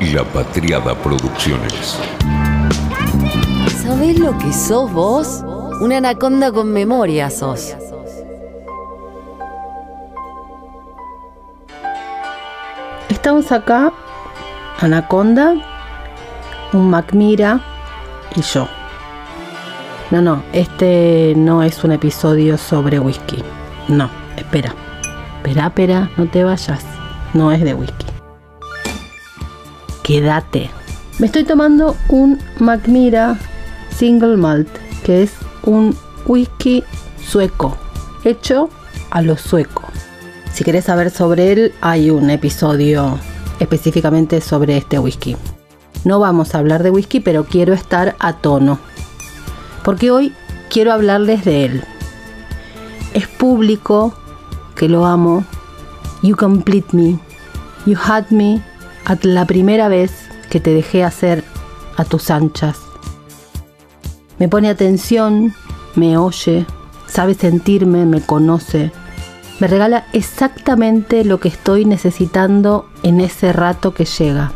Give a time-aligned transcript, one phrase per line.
[0.00, 1.98] La Patriada Producciones.
[3.82, 5.44] ¿Sabés lo que sos vos?
[5.80, 7.74] Una anaconda con memoria sos.
[13.08, 13.92] Estamos acá,
[14.78, 15.54] Anaconda,
[16.72, 17.60] un Macmira
[18.36, 18.68] y yo.
[20.12, 23.42] No, no, este no es un episodio sobre whisky.
[23.88, 24.72] No, espera.
[25.38, 26.84] Espera, espera, no te vayas.
[27.34, 28.17] No es de whisky.
[30.08, 30.70] Quédate.
[31.18, 33.38] Me estoy tomando un Macmira
[33.94, 34.66] Single Malt,
[35.04, 35.32] que es
[35.64, 36.82] un whisky
[37.22, 37.76] sueco,
[38.24, 38.70] hecho
[39.10, 39.82] a lo sueco.
[40.50, 43.18] Si querés saber sobre él, hay un episodio
[43.60, 45.36] específicamente sobre este whisky.
[46.04, 48.78] No vamos a hablar de whisky, pero quiero estar a tono.
[49.84, 50.32] Porque hoy
[50.70, 51.84] quiero hablarles de él.
[53.12, 54.14] Es público
[54.74, 55.44] que lo amo.
[56.22, 57.18] You complete me.
[57.84, 58.62] You had me
[59.22, 60.12] la primera vez
[60.50, 61.44] que te dejé hacer
[61.96, 62.78] a tus anchas.
[64.38, 65.54] Me pone atención,
[65.94, 66.66] me oye,
[67.06, 68.92] sabe sentirme, me conoce.
[69.60, 74.52] Me regala exactamente lo que estoy necesitando en ese rato que llega.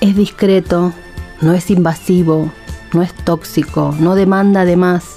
[0.00, 0.94] Es discreto,
[1.42, 2.50] no es invasivo,
[2.94, 5.16] no es tóxico, no demanda de más.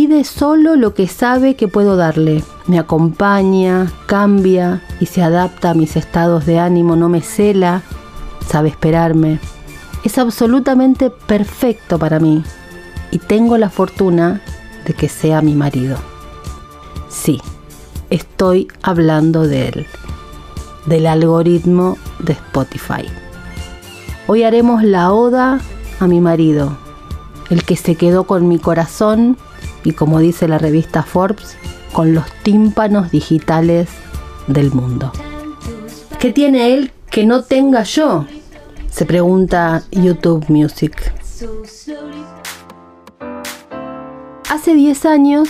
[0.00, 2.42] Pide solo lo que sabe que puedo darle.
[2.66, 7.82] Me acompaña, cambia y se adapta a mis estados de ánimo, no me cela,
[8.48, 9.40] sabe esperarme.
[10.02, 12.42] Es absolutamente perfecto para mí
[13.10, 14.40] y tengo la fortuna
[14.86, 15.98] de que sea mi marido.
[17.10, 17.42] Sí,
[18.08, 19.86] estoy hablando de él,
[20.86, 23.04] del algoritmo de Spotify.
[24.28, 25.60] Hoy haremos la oda
[25.98, 26.78] a mi marido,
[27.50, 29.36] el que se quedó con mi corazón
[29.84, 31.56] y como dice la revista Forbes,
[31.92, 33.88] con los tímpanos digitales
[34.46, 35.12] del mundo.
[36.18, 38.26] ¿Qué tiene él que no tenga yo?
[38.90, 41.12] Se pregunta YouTube Music.
[44.50, 45.48] Hace 10 años,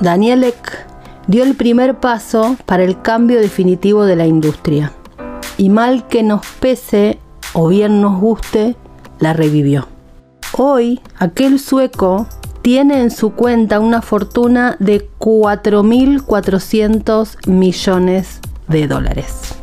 [0.00, 0.86] Daniel Ek
[1.26, 4.92] dio el primer paso para el cambio definitivo de la industria.
[5.56, 7.18] Y mal que nos pese
[7.52, 8.76] o bien nos guste,
[9.20, 9.86] la revivió.
[10.52, 12.26] Hoy, aquel sueco
[12.62, 19.54] tiene en su cuenta una fortuna de 4.400 millones de dólares.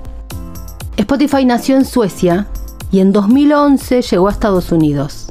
[0.97, 2.47] Spotify nació en Suecia
[2.91, 5.28] y en 2011 llegó a Estados Unidos.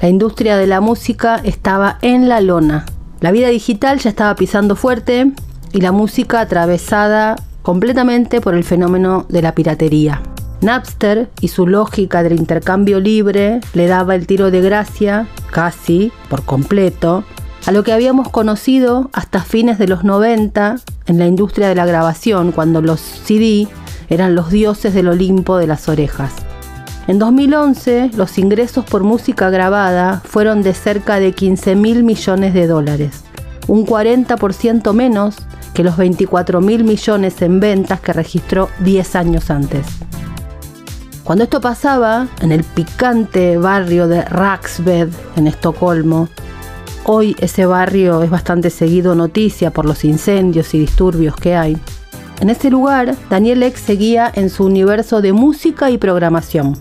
[0.00, 2.86] La industria de la música estaba en la lona.
[3.20, 5.32] La vida digital ya estaba pisando fuerte
[5.72, 10.22] y la música atravesada completamente por el fenómeno de la piratería.
[10.62, 16.44] Napster y su lógica del intercambio libre le daba el tiro de gracia, casi por
[16.44, 17.24] completo,
[17.66, 21.84] a lo que habíamos conocido hasta fines de los 90 en la industria de la
[21.84, 23.68] grabación, cuando los CD
[24.08, 26.32] eran los dioses del Olimpo de las orejas.
[27.08, 32.68] En 2011, los ingresos por música grabada fueron de cerca de 15 mil millones de
[32.68, 33.24] dólares,
[33.66, 35.36] un 40% menos
[35.74, 39.86] que los 24 mil millones en ventas que registró 10 años antes.
[41.24, 46.28] Cuando esto pasaba, en el picante barrio de Raxbed, en Estocolmo,
[47.04, 51.78] hoy ese barrio es bastante seguido noticia por los incendios y disturbios que hay.
[52.40, 56.76] En ese lugar, Daniel X seguía en su universo de música y programación.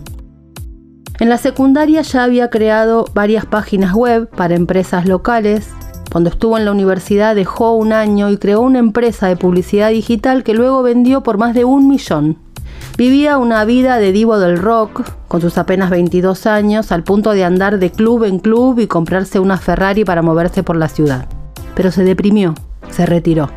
[1.19, 5.69] En la secundaria ya había creado varias páginas web para empresas locales.
[6.11, 10.43] Cuando estuvo en la universidad dejó un año y creó una empresa de publicidad digital
[10.43, 12.50] que luego vendió por más de un millón.
[12.97, 17.43] Vivía una vida de divo del rock, con sus apenas 22 años, al punto de
[17.43, 21.27] andar de club en club y comprarse una Ferrari para moverse por la ciudad.
[21.73, 22.53] Pero se deprimió,
[22.89, 23.49] se retiró.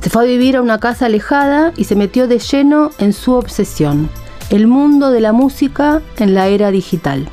[0.00, 3.32] Se fue a vivir a una casa alejada y se metió de lleno en su
[3.32, 4.08] obsesión,
[4.50, 7.28] el mundo de la música en la era digital.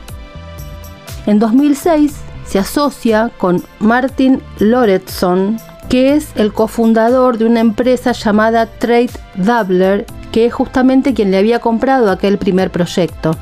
[1.28, 2.16] En 2006
[2.46, 5.58] se asocia con Martin Loretson,
[5.90, 11.38] que es el cofundador de una empresa llamada Trade Doubler, que es justamente quien le
[11.38, 13.38] había comprado aquel primer proyecto.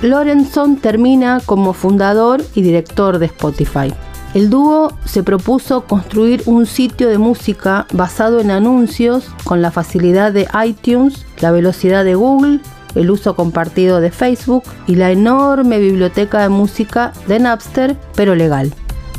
[0.00, 3.92] Lorenson termina como fundador y director de Spotify.
[4.32, 10.32] El dúo se propuso construir un sitio de música basado en anuncios con la facilidad
[10.32, 12.60] de iTunes, la velocidad de Google
[12.94, 18.72] el uso compartido de Facebook y la enorme biblioteca de música de Napster, pero legal,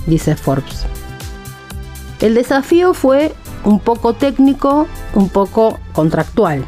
[0.07, 0.85] dice Forbes.
[2.21, 3.33] El desafío fue
[3.63, 6.65] un poco técnico, un poco contractual.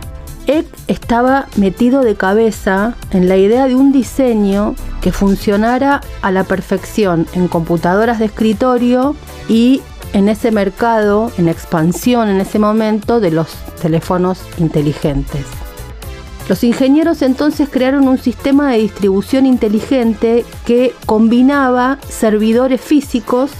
[0.47, 6.45] Eck estaba metido de cabeza en la idea de un diseño que funcionara a la
[6.45, 9.15] perfección en computadoras de escritorio
[9.49, 9.81] y
[10.13, 13.49] en ese mercado, en expansión en ese momento, de los
[13.81, 15.45] teléfonos inteligentes.
[16.47, 23.51] Los ingenieros entonces crearon un sistema de distribución inteligente que combinaba servidores físicos,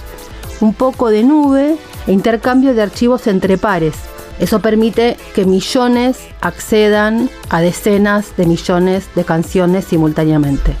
[0.62, 1.76] un poco de nube
[2.06, 3.94] e intercambio de archivos entre pares.
[4.38, 10.76] Eso permite que millones accedan a decenas de millones de canciones simultáneamente.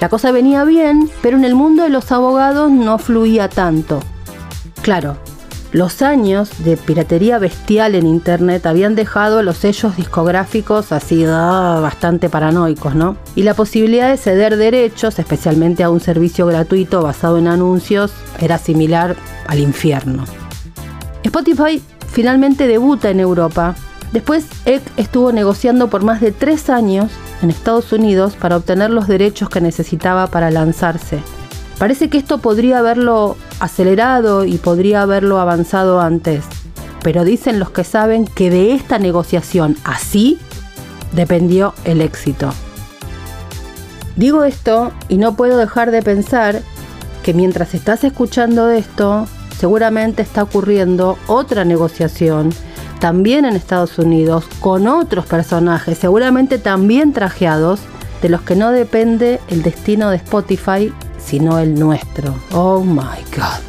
[0.00, 4.00] La cosa venía bien, pero en el mundo de los abogados no fluía tanto.
[4.82, 5.16] Claro,
[5.72, 12.28] los años de piratería bestial en Internet habían dejado los sellos discográficos así ah, bastante
[12.28, 13.16] paranoicos, ¿no?
[13.34, 18.58] Y la posibilidad de ceder derechos, especialmente a un servicio gratuito basado en anuncios, era
[18.58, 19.16] similar
[19.46, 20.24] al infierno.
[21.24, 23.74] Spotify finalmente debuta en Europa.
[24.12, 27.10] Después, Eck estuvo negociando por más de tres años
[27.42, 31.20] en Estados Unidos para obtener los derechos que necesitaba para lanzarse.
[31.78, 36.44] Parece que esto podría haberlo acelerado y podría haberlo avanzado antes,
[37.02, 40.38] pero dicen los que saben que de esta negociación así
[41.12, 42.50] dependió el éxito.
[44.16, 46.62] Digo esto y no puedo dejar de pensar
[47.22, 49.26] que mientras estás escuchando esto,
[49.58, 52.50] seguramente está ocurriendo otra negociación,
[53.00, 57.80] también en Estados Unidos, con otros personajes, seguramente también trajeados,
[58.22, 62.34] de los que no depende el destino de Spotify, sino el nuestro.
[62.52, 63.62] Oh my God.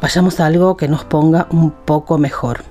[0.00, 2.64] Vayamos a algo que nos ponga un poco mejor.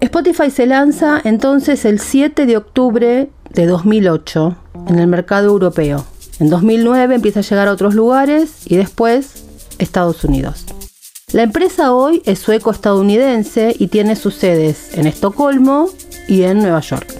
[0.00, 4.56] Spotify se lanza entonces el 7 de octubre de 2008
[4.88, 6.04] en el mercado europeo.
[6.38, 9.44] En 2009 empieza a llegar a otros lugares y después
[9.78, 10.66] Estados Unidos.
[11.32, 15.88] La empresa hoy es sueco-estadounidense y tiene sus sedes en Estocolmo
[16.28, 17.12] y en Nueva York.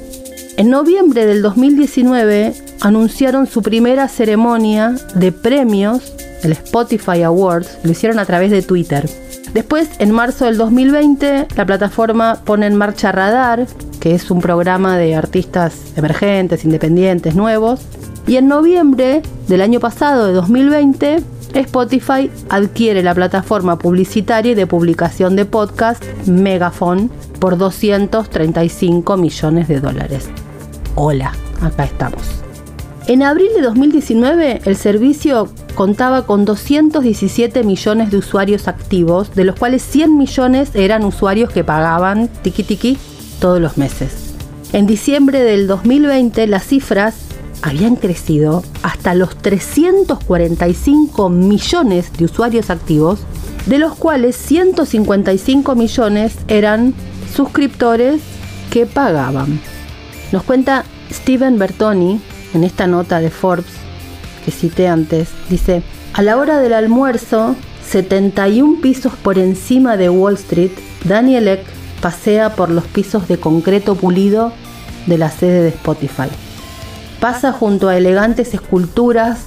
[0.58, 8.18] En noviembre del 2019 anunciaron su primera ceremonia de premios, el Spotify Awards, lo hicieron
[8.18, 9.08] a través de Twitter.
[9.54, 13.66] Después, en marzo del 2020, la plataforma pone en marcha Radar,
[14.00, 17.80] que es un programa de artistas emergentes, independientes, nuevos,
[18.26, 21.22] y en noviembre del año pasado, de 2020,
[21.54, 27.08] Spotify adquiere la plataforma publicitaria y de publicación de podcast Megaphone
[27.38, 30.28] por 235 millones de dólares.
[30.96, 32.22] Hola, acá estamos.
[33.06, 39.54] En abril de 2019, el servicio contaba con 217 millones de usuarios activos, de los
[39.54, 42.98] cuales 100 millones eran usuarios que pagaban tiki tiki
[43.38, 44.34] todos los meses.
[44.72, 47.25] En diciembre del 2020, las cifras
[47.62, 53.20] habían crecido hasta los 345 millones de usuarios activos,
[53.66, 56.94] de los cuales 155 millones eran
[57.34, 58.20] suscriptores
[58.70, 59.60] que pagaban.
[60.32, 62.20] Nos cuenta Steven Bertoni
[62.54, 63.86] en esta nota de Forbes
[64.44, 65.82] que cité antes, dice,
[66.12, 70.70] a la hora del almuerzo, 71 pisos por encima de Wall Street,
[71.04, 71.64] Daniel Eck
[72.00, 74.52] pasea por los pisos de concreto pulido
[75.06, 76.28] de la sede de Spotify.
[77.26, 79.40] Pasa junto a elegantes esculturas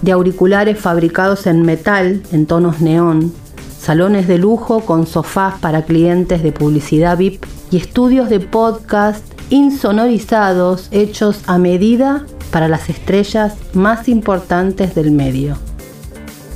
[0.00, 3.30] de auriculares fabricados en metal en tonos neón,
[3.78, 10.88] salones de lujo con sofás para clientes de publicidad VIP y estudios de podcast insonorizados
[10.92, 15.58] hechos a medida para las estrellas más importantes del medio.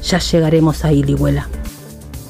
[0.02, 1.46] Ya llegaremos a Ilihuela.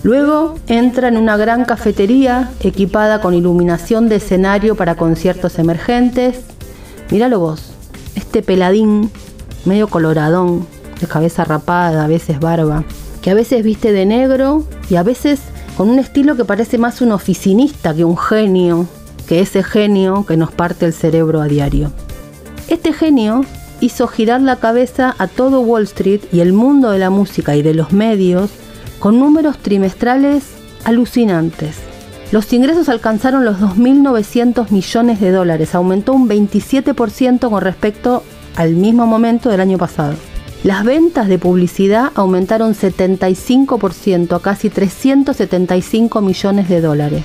[0.02, 6.40] Luego entra en una gran cafetería equipada con iluminación de escenario para conciertos emergentes.
[7.12, 7.69] Míralo vos,
[8.20, 9.10] este peladín
[9.64, 10.66] medio coloradón,
[11.00, 12.84] de cabeza rapada, a veces barba,
[13.22, 15.40] que a veces viste de negro y a veces
[15.76, 18.86] con un estilo que parece más un oficinista que un genio,
[19.26, 21.90] que ese genio que nos parte el cerebro a diario.
[22.68, 23.44] Este genio
[23.80, 27.62] hizo girar la cabeza a todo Wall Street y el mundo de la música y
[27.62, 28.50] de los medios
[28.98, 30.44] con números trimestrales
[30.84, 31.89] alucinantes.
[32.32, 38.22] Los ingresos alcanzaron los 2.900 millones de dólares, aumentó un 27% con respecto
[38.54, 40.14] al mismo momento del año pasado.
[40.62, 47.24] Las ventas de publicidad aumentaron 75% a casi 375 millones de dólares.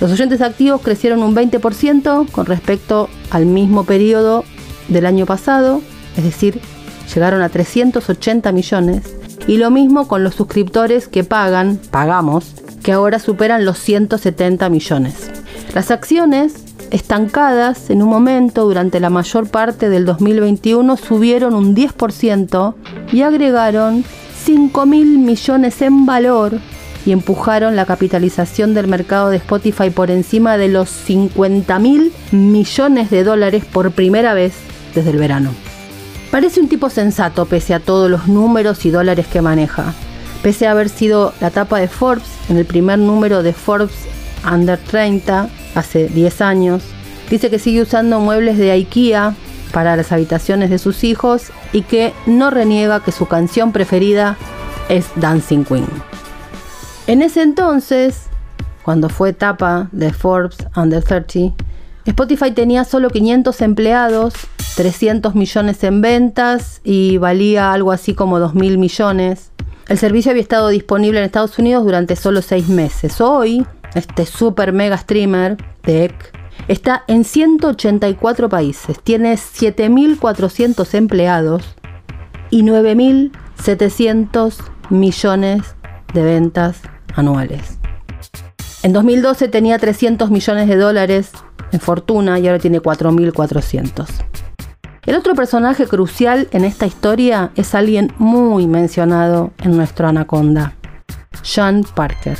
[0.00, 4.44] Los oyentes activos crecieron un 20% con respecto al mismo periodo
[4.88, 5.82] del año pasado,
[6.16, 6.60] es decir,
[7.14, 9.02] llegaron a 380 millones.
[9.46, 15.30] Y lo mismo con los suscriptores que pagan, pagamos, que ahora superan los 170 millones.
[15.74, 16.54] Las acciones
[16.90, 22.74] estancadas en un momento durante la mayor parte del 2021 subieron un 10%
[23.12, 24.04] y agregaron
[24.44, 26.58] 5 mil millones en valor
[27.06, 33.10] y empujaron la capitalización del mercado de Spotify por encima de los 50 mil millones
[33.10, 34.54] de dólares por primera vez
[34.94, 35.50] desde el verano.
[36.30, 39.94] Parece un tipo sensato pese a todos los números y dólares que maneja.
[40.42, 44.08] Pese a haber sido la tapa de Forbes en el primer número de Forbes
[44.50, 46.82] under 30 hace 10 años.
[47.30, 49.34] Dice que sigue usando muebles de IKEA
[49.72, 54.36] para las habitaciones de sus hijos y que no reniega que su canción preferida
[54.88, 55.86] es Dancing Queen.
[57.06, 58.26] En ese entonces,
[58.82, 61.54] cuando fue etapa de Forbes Under 30,
[62.04, 64.34] Spotify tenía solo 500 empleados,
[64.74, 69.51] 300 millones en ventas y valía algo así como 2 mil millones.
[69.92, 73.20] El servicio había estado disponible en Estados Unidos durante solo 6 meses.
[73.20, 76.14] Hoy, este super mega streamer, Tech,
[76.66, 81.76] está en 184 países, tiene 7.400 empleados
[82.48, 84.54] y 9.700
[84.88, 85.60] millones
[86.14, 86.80] de ventas
[87.14, 87.78] anuales.
[88.82, 91.32] En 2012 tenía 300 millones de dólares
[91.70, 94.51] en fortuna y ahora tiene 4.400.
[95.04, 100.74] El otro personaje crucial en esta historia es alguien muy mencionado en nuestro Anaconda,
[101.42, 102.38] Sean Parker.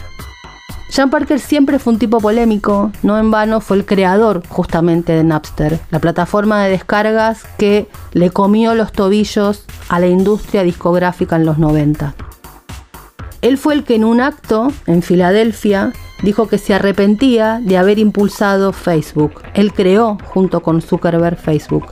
[0.89, 5.25] Sean Parker siempre fue un tipo polémico, no en vano fue el creador justamente de
[5.25, 11.47] Napster, la plataforma de descargas que le comió los tobillos a la industria discográfica en
[11.47, 12.15] los 90.
[13.41, 15.93] Él fue el que en un acto en Filadelfia
[16.23, 19.43] dijo que se arrepentía de haber impulsado Facebook.
[19.55, 21.87] Él creó junto con Zuckerberg Facebook.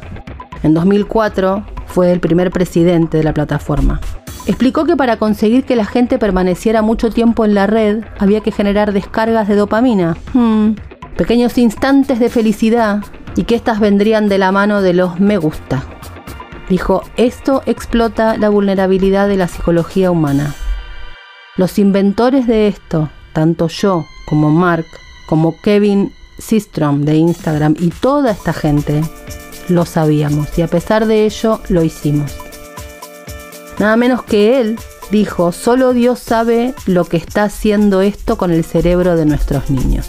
[0.62, 4.00] En 2004 fue el primer presidente de la plataforma.
[4.46, 8.52] Explicó que para conseguir que la gente permaneciera mucho tiempo en la red había que
[8.52, 10.72] generar descargas de dopamina, hmm,
[11.16, 13.04] pequeños instantes de felicidad
[13.36, 15.84] y que éstas vendrían de la mano de los me gusta.
[16.68, 20.54] Dijo, esto explota la vulnerabilidad de la psicología humana.
[21.56, 24.86] Los inventores de esto, tanto yo como Mark,
[25.26, 29.02] como Kevin Systrom de Instagram y toda esta gente,
[29.70, 32.32] lo sabíamos y a pesar de ello lo hicimos.
[33.78, 34.78] Nada menos que él
[35.10, 40.06] dijo, solo Dios sabe lo que está haciendo esto con el cerebro de nuestros niños.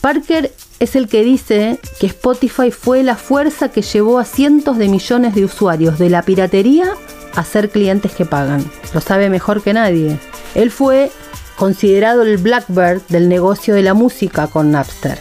[0.00, 4.88] Parker es el que dice que Spotify fue la fuerza que llevó a cientos de
[4.88, 6.92] millones de usuarios de la piratería
[7.34, 8.64] a ser clientes que pagan.
[8.94, 10.18] Lo sabe mejor que nadie.
[10.54, 11.10] Él fue
[11.56, 15.18] considerado el Blackbird del negocio de la música con Napster.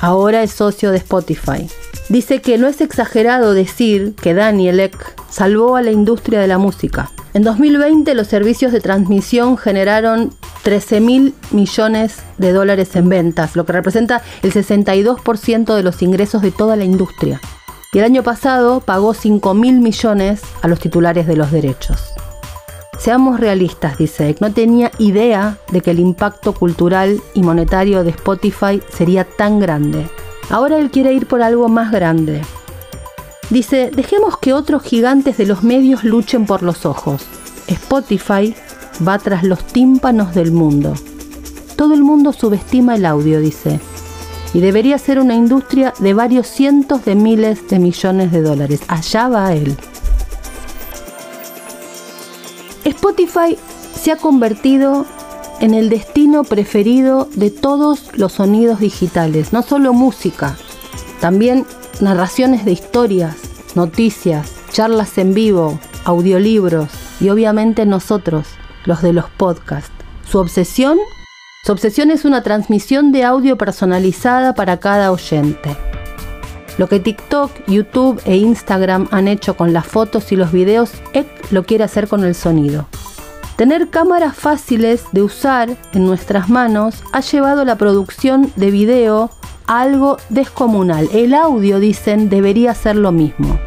[0.00, 1.68] Ahora es socio de Spotify
[2.08, 4.96] dice que no es exagerado decir que Daniel Ek
[5.28, 7.10] salvó a la industria de la música.
[7.34, 10.32] En 2020 los servicios de transmisión generaron
[10.62, 16.42] 13 mil millones de dólares en ventas, lo que representa el 62% de los ingresos
[16.42, 17.40] de toda la industria.
[17.92, 22.14] Y el año pasado pagó 5 mil millones a los titulares de los derechos.
[22.98, 28.10] Seamos realistas, dice Ek, no tenía idea de que el impacto cultural y monetario de
[28.10, 30.08] Spotify sería tan grande.
[30.50, 32.42] Ahora él quiere ir por algo más grande.
[33.50, 37.24] Dice, dejemos que otros gigantes de los medios luchen por los ojos.
[37.66, 38.54] Spotify
[39.06, 40.94] va tras los tímpanos del mundo.
[41.76, 43.80] Todo el mundo subestima el audio, dice.
[44.54, 48.80] Y debería ser una industria de varios cientos de miles de millones de dólares.
[48.88, 49.76] Allá va él.
[52.84, 53.58] Spotify
[53.94, 55.06] se ha convertido
[55.60, 60.56] en el destino preferido de todos los sonidos digitales, no solo música,
[61.20, 61.66] también
[62.00, 63.36] narraciones de historias,
[63.74, 66.88] noticias, charlas en vivo, audiolibros
[67.20, 68.46] y obviamente nosotros,
[68.84, 69.90] los de los podcasts.
[70.28, 70.98] Su obsesión,
[71.64, 75.76] su obsesión es una transmisión de audio personalizada para cada oyente.
[76.78, 81.26] Lo que TikTok, YouTube e Instagram han hecho con las fotos y los videos, Ek
[81.50, 82.86] lo quiere hacer con el sonido.
[83.56, 89.30] Tener cámaras fáciles de usar en nuestras manos ha llevado la producción de video
[89.66, 91.08] a algo descomunal.
[91.10, 93.58] El audio, dicen, debería ser lo mismo.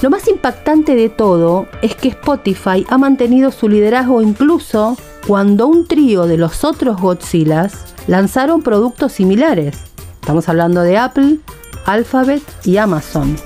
[0.00, 5.86] Lo más impactante de todo es que Spotify ha mantenido su liderazgo incluso cuando un
[5.86, 9.76] trío de los otros Godzillas lanzaron productos similares.
[10.20, 11.40] Estamos hablando de Apple,
[11.84, 13.36] Alphabet y Amazon.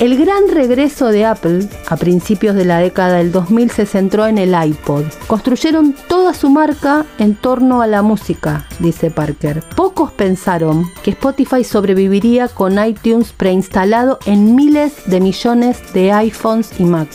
[0.00, 4.38] El gran regreso de Apple a principios de la década del 2000 se centró en
[4.38, 5.04] el iPod.
[5.28, 9.62] Construyeron toda su marca en torno a la música, dice Parker.
[9.76, 16.84] Pocos pensaron que Spotify sobreviviría con iTunes preinstalado en miles de millones de iPhones y
[16.84, 17.08] Mac.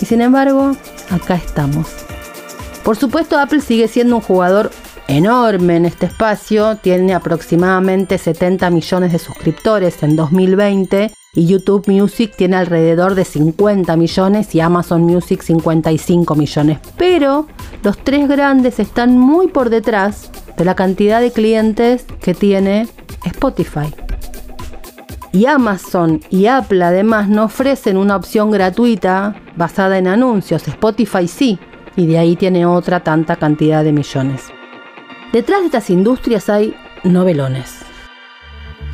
[0.00, 0.72] Y sin embargo,
[1.10, 1.88] acá estamos.
[2.82, 4.70] Por supuesto, Apple sigue siendo un jugador
[5.06, 12.34] enorme en este espacio, tiene aproximadamente 70 millones de suscriptores en 2020 y YouTube Music
[12.36, 16.78] tiene alrededor de 50 millones y Amazon Music 55 millones.
[16.98, 17.46] Pero
[17.82, 22.86] los tres grandes están muy por detrás de la cantidad de clientes que tiene
[23.24, 23.94] Spotify.
[25.32, 30.68] Y Amazon y Apple además no ofrecen una opción gratuita basada en anuncios.
[30.68, 31.58] Spotify sí,
[31.96, 34.50] y de ahí tiene otra tanta cantidad de millones.
[35.32, 36.74] Detrás de estas industrias hay
[37.04, 37.78] novelones.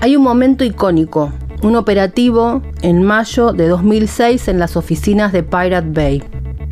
[0.01, 5.89] Hay un momento icónico, un operativo en mayo de 2006 en las oficinas de Pirate
[5.91, 6.23] Bay.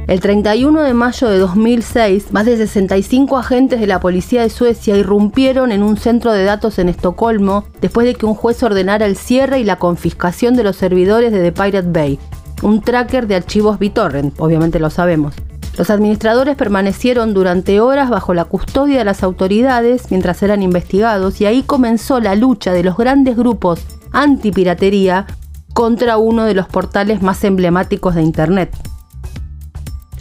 [0.07, 4.97] El 31 de mayo de 2006, más de 65 agentes de la policía de Suecia
[4.97, 9.17] irrumpieron en un centro de datos en Estocolmo después de que un juez ordenara el
[9.17, 12.21] cierre y la confiscación de los servidores de The Pirate Bay,
[12.63, 15.35] un tracker de archivos BitTorrent, obviamente lo sabemos.
[15.77, 21.47] Los administradores permanecieron durante horas bajo la custodia de las autoridades mientras eran investigados y
[21.47, 25.27] ahí comenzó la lucha de los grandes grupos antipiratería
[25.75, 28.75] contra uno de los portales más emblemáticos de Internet.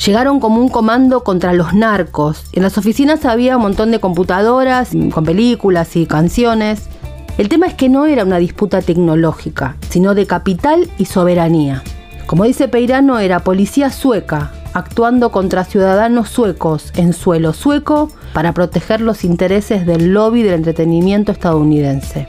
[0.06, 2.46] Llegaron como un comando contra los narcos.
[2.52, 6.90] En las oficinas había un montón de computadoras con películas y canciones.
[7.38, 11.82] El tema es que no era una disputa tecnológica, sino de capital y soberanía.
[12.28, 19.00] Como dice Peirano, era policía sueca, actuando contra ciudadanos suecos en suelo sueco para proteger
[19.00, 22.28] los intereses del lobby del entretenimiento estadounidense.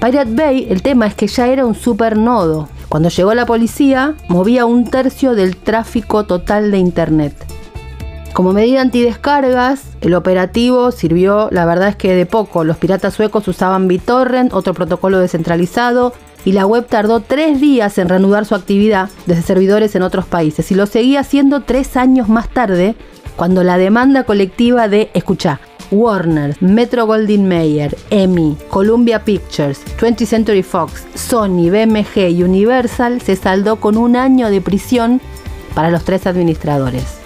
[0.00, 4.64] Pirate Bay, el tema es que ya era un supernodo, cuando llegó la policía, movía
[4.64, 7.34] un tercio del tráfico total de Internet.
[8.32, 12.64] Como medida antidescargas, el operativo sirvió, la verdad es que de poco.
[12.64, 16.12] Los piratas suecos usaban BitTorrent, otro protocolo descentralizado,
[16.44, 20.70] y la web tardó tres días en reanudar su actividad desde servidores en otros países.
[20.70, 22.94] Y lo seguía haciendo tres años más tarde,
[23.36, 30.62] cuando la demanda colectiva de, escucha, Warner, Metro Goldwyn Mayer, EMI, Columbia Pictures, 20th Century
[30.62, 35.20] Fox, Sony, BMG y Universal se saldó con un año de prisión
[35.74, 37.18] para los tres administradores.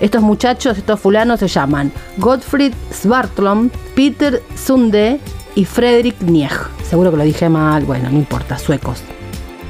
[0.00, 5.20] Estos muchachos, estos fulanos se llaman Gottfried Svartlom, Peter Sunde
[5.54, 6.52] y Fredrik Nieg.
[6.88, 9.02] Seguro que lo dije mal, bueno, no importa, suecos.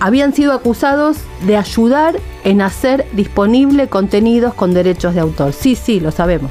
[0.00, 5.52] Habían sido acusados de ayudar en hacer disponible contenidos con derechos de autor.
[5.52, 6.50] Sí, sí, lo sabemos.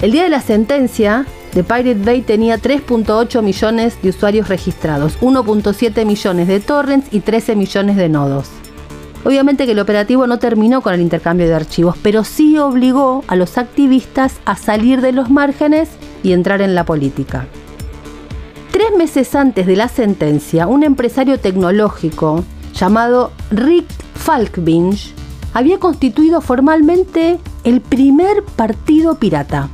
[0.00, 6.06] El día de la sentencia, The Pirate Bay tenía 3.8 millones de usuarios registrados, 1.7
[6.06, 8.48] millones de torrents y 13 millones de nodos.
[9.24, 13.34] Obviamente que el operativo no terminó con el intercambio de archivos, pero sí obligó a
[13.34, 15.88] los activistas a salir de los márgenes
[16.22, 17.48] y entrar en la política.
[18.70, 25.12] Tres meses antes de la sentencia, un empresario tecnológico llamado Rick Falkbinge
[25.54, 29.68] había constituido formalmente el primer partido pirata.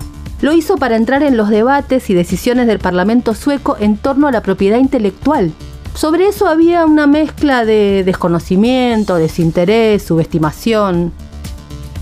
[0.45, 4.31] Lo hizo para entrar en los debates y decisiones del Parlamento sueco en torno a
[4.31, 5.55] la propiedad intelectual.
[5.95, 11.15] Sobre eso había una mezcla de desconocimiento, desinterés, subestimación.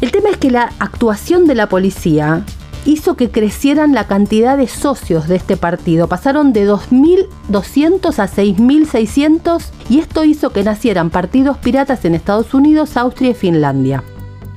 [0.00, 2.44] El tema es que la actuación de la policía
[2.84, 6.08] hizo que crecieran la cantidad de socios de este partido.
[6.08, 12.96] Pasaron de 2.200 a 6.600 y esto hizo que nacieran partidos piratas en Estados Unidos,
[12.96, 14.02] Austria y Finlandia.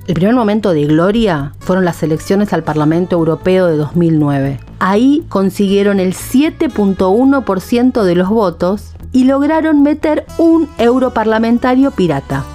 [0.08, 4.60] El primer momento de gloria fueron las elecciones al Parlamento Europeo de 2009.
[4.78, 12.46] Ahí consiguieron el 7.1% de los votos y lograron meter un europarlamentario pirata,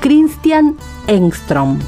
[0.00, 1.78] Christian Engstrom.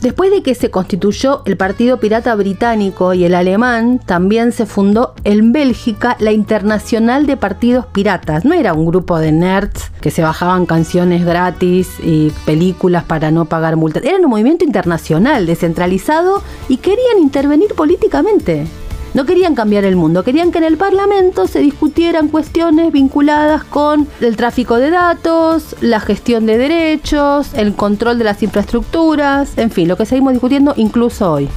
[0.00, 5.14] Después de que se constituyó el Partido Pirata Británico y el alemán, también se fundó
[5.24, 8.44] en Bélgica la Internacional de Partidos Piratas.
[8.44, 13.46] No era un grupo de nerds que se bajaban canciones gratis y películas para no
[13.46, 14.04] pagar multas.
[14.04, 18.66] Era un movimiento internacional, descentralizado y querían intervenir políticamente.
[19.16, 24.06] No querían cambiar el mundo, querían que en el Parlamento se discutieran cuestiones vinculadas con
[24.20, 29.88] el tráfico de datos, la gestión de derechos, el control de las infraestructuras, en fin,
[29.88, 31.48] lo que seguimos discutiendo incluso hoy.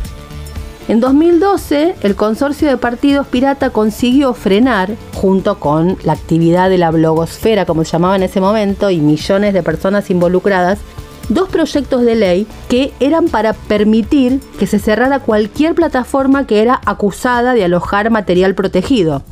[0.87, 6.91] En 2012, el consorcio de partidos pirata consiguió frenar, junto con la actividad de la
[6.91, 10.79] blogosfera, como se llamaba en ese momento, y millones de personas involucradas,
[11.29, 16.81] dos proyectos de ley que eran para permitir que se cerrara cualquier plataforma que era
[16.85, 19.23] acusada de alojar material protegido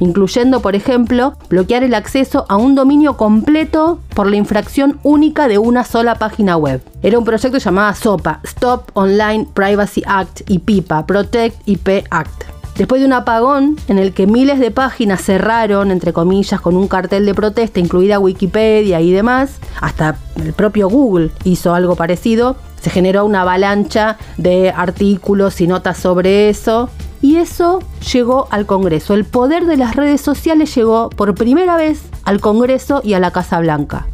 [0.00, 5.58] incluyendo, por ejemplo, bloquear el acceso a un dominio completo por la infracción única de
[5.58, 6.82] una sola página web.
[7.02, 12.55] Era un proyecto llamado SOPA, Stop Online Privacy Act, y PIPA, Protect IP Act.
[12.76, 16.88] Después de un apagón en el que miles de páginas cerraron, entre comillas, con un
[16.88, 22.90] cartel de protesta, incluida Wikipedia y demás, hasta el propio Google hizo algo parecido, se
[22.90, 26.90] generó una avalancha de artículos y notas sobre eso.
[27.22, 27.80] Y eso
[28.12, 29.14] llegó al Congreso.
[29.14, 33.30] El poder de las redes sociales llegó por primera vez al Congreso y a la
[33.30, 34.06] Casa Blanca.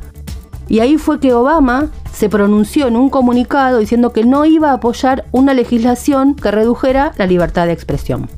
[0.68, 4.75] Y ahí fue que Obama se pronunció en un comunicado diciendo que no iba a
[4.75, 8.31] apoyar una legislación que redujera la libertad de expresión.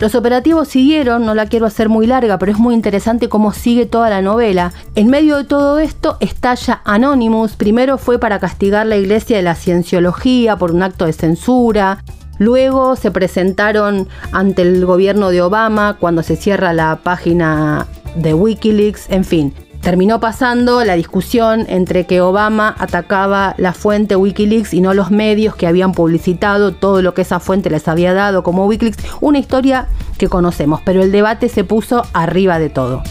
[0.00, 3.84] Los operativos siguieron, no la quiero hacer muy larga, pero es muy interesante cómo sigue
[3.84, 4.72] toda la novela.
[4.94, 7.54] En medio de todo esto estalla Anonymous.
[7.54, 12.02] Primero fue para castigar la iglesia de la cienciología por un acto de censura.
[12.38, 17.86] Luego se presentaron ante el gobierno de Obama cuando se cierra la página
[18.16, 19.54] de Wikileaks, en fin.
[19.80, 25.56] Terminó pasando la discusión entre que Obama atacaba la fuente Wikileaks y no los medios
[25.56, 29.02] que habían publicitado todo lo que esa fuente les había dado como Wikileaks.
[29.22, 29.88] Una historia
[30.18, 33.02] que conocemos, pero el debate se puso arriba de todo.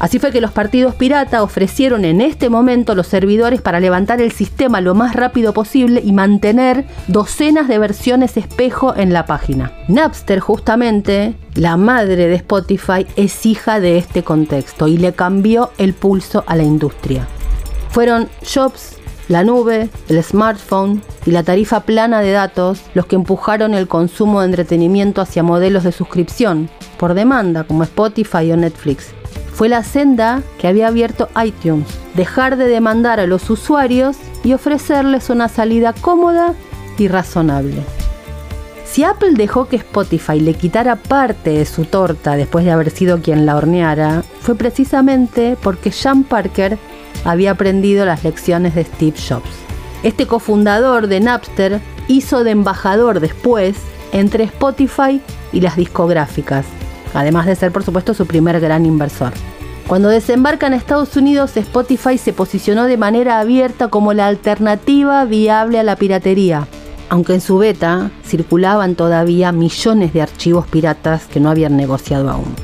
[0.00, 4.32] Así fue que los partidos pirata ofrecieron en este momento los servidores para levantar el
[4.32, 9.72] sistema lo más rápido posible y mantener docenas de versiones espejo en la página.
[9.88, 15.92] Napster justamente, la madre de Spotify, es hija de este contexto y le cambió el
[15.92, 17.28] pulso a la industria.
[17.90, 18.96] Fueron Jobs,
[19.28, 24.40] la nube, el smartphone y la tarifa plana de datos los que empujaron el consumo
[24.40, 29.12] de entretenimiento hacia modelos de suscripción por demanda como Spotify o Netflix
[29.60, 35.28] fue la senda que había abierto iTunes, dejar de demandar a los usuarios y ofrecerles
[35.28, 36.54] una salida cómoda
[36.96, 37.82] y razonable.
[38.86, 43.20] Si Apple dejó que Spotify le quitara parte de su torta después de haber sido
[43.20, 46.78] quien la horneara, fue precisamente porque Sean Parker
[47.26, 49.50] había aprendido las lecciones de Steve Jobs.
[50.02, 53.76] Este cofundador de Napster hizo de embajador después
[54.12, 55.20] entre Spotify
[55.52, 56.64] y las discográficas,
[57.14, 59.32] además de ser por supuesto su primer gran inversor.
[59.86, 65.80] Cuando desembarca en Estados Unidos, Spotify se posicionó de manera abierta como la alternativa viable
[65.80, 66.68] a la piratería,
[67.08, 72.54] aunque en su beta circulaban todavía millones de archivos piratas que no habían negociado aún.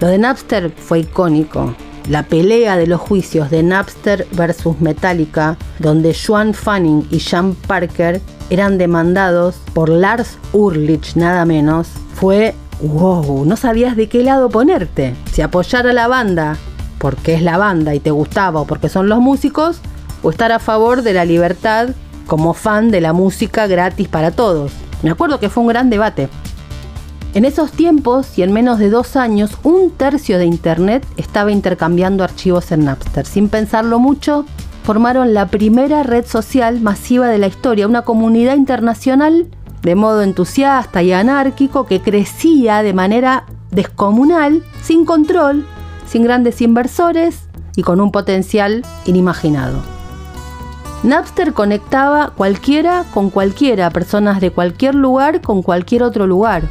[0.00, 1.74] Lo de Napster fue icónico.
[2.08, 8.20] La pelea de los juicios de Napster versus Metallica, donde Joan Fanning y Sean Parker
[8.50, 15.14] eran demandados por Lars Ulrich nada menos, fue wow, no sabías de qué lado ponerte.
[15.32, 16.56] Si apoyar a la banda
[16.98, 19.80] porque es la banda y te gustaba o porque son los músicos,
[20.22, 21.88] o estar a favor de la libertad
[22.28, 24.70] como fan de la música gratis para todos.
[25.02, 26.28] Me acuerdo que fue un gran debate.
[27.34, 32.22] En esos tiempos y en menos de dos años, un tercio de Internet estaba intercambiando
[32.22, 33.26] archivos en Napster.
[33.26, 34.44] Sin pensarlo mucho,
[34.84, 39.48] formaron la primera red social masiva de la historia, una comunidad internacional
[39.82, 45.66] de modo entusiasta y anárquico que crecía de manera descomunal, sin control,
[46.06, 49.80] sin grandes inversores y con un potencial inimaginado.
[51.02, 56.62] Napster conectaba cualquiera con cualquiera, personas de cualquier lugar con cualquier otro lugar.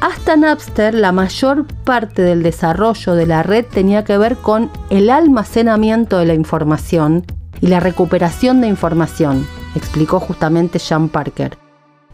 [0.00, 5.08] Hasta Napster la mayor parte del desarrollo de la red tenía que ver con el
[5.08, 7.24] almacenamiento de la información
[7.60, 11.61] y la recuperación de información, explicó justamente Sean Parker.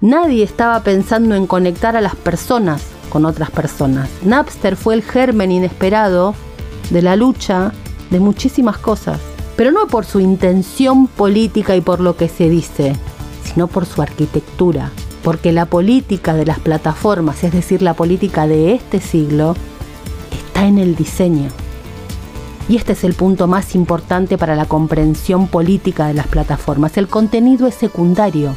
[0.00, 4.08] Nadie estaba pensando en conectar a las personas con otras personas.
[4.22, 6.36] Napster fue el germen inesperado
[6.90, 7.72] de la lucha
[8.10, 9.18] de muchísimas cosas,
[9.56, 12.94] pero no por su intención política y por lo que se dice,
[13.42, 14.92] sino por su arquitectura,
[15.24, 19.56] porque la política de las plataformas, es decir, la política de este siglo,
[20.30, 21.48] está en el diseño.
[22.68, 26.96] Y este es el punto más importante para la comprensión política de las plataformas.
[26.98, 28.54] El contenido es secundario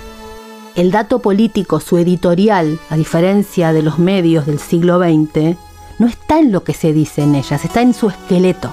[0.76, 5.58] el dato político, su editorial, a diferencia de los medios del siglo XX,
[6.00, 8.72] no está en lo que se dice en ellas, está en su esqueleto.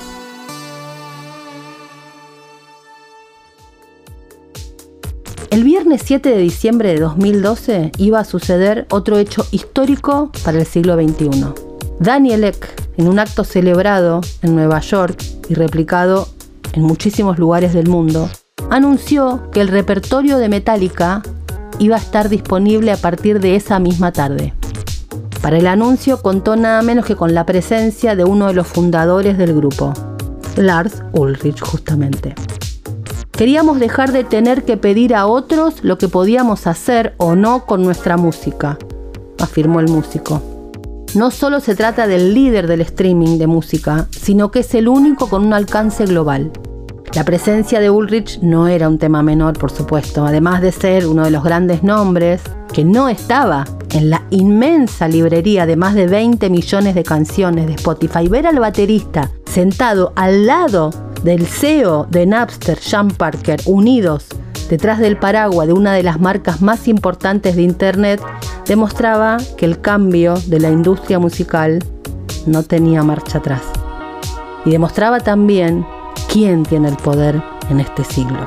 [5.51, 10.67] El viernes 7 de diciembre de 2012 iba a suceder otro hecho histórico para el
[10.67, 11.47] siglo XXI.
[11.99, 16.29] Daniel Ek, en un acto celebrado en Nueva York y replicado
[16.75, 18.31] en muchísimos lugares del mundo,
[18.71, 21.23] anunció que el repertorio de Metallica
[21.79, 24.55] iba a estar disponible a partir de esa misma tarde.
[25.43, 29.39] Para el anuncio contó nada menos que con la presencia de uno de los fundadores
[29.39, 29.93] del grupo,
[30.57, 32.35] Lars Ulrich justamente.
[33.31, 37.85] Queríamos dejar de tener que pedir a otros lo que podíamos hacer o no con
[37.85, 38.77] nuestra música,
[39.39, 40.43] afirmó el músico.
[41.15, 45.29] No solo se trata del líder del streaming de música, sino que es el único
[45.29, 46.51] con un alcance global.
[47.15, 51.25] La presencia de Ulrich no era un tema menor, por supuesto, además de ser uno
[51.25, 52.43] de los grandes nombres
[52.73, 57.73] que no estaba en la inmensa librería de más de 20 millones de canciones de
[57.75, 58.29] Spotify.
[58.29, 60.91] Ver al baterista sentado al lado
[61.25, 64.27] del CEO de Napster, Sean Parker, unidos
[64.69, 68.21] detrás del paraguas de una de las marcas más importantes de Internet,
[68.67, 71.83] demostraba que el cambio de la industria musical
[72.47, 73.63] no tenía marcha atrás.
[74.67, 75.87] Y demostraba también
[76.29, 78.47] quién tiene el poder en este siglo.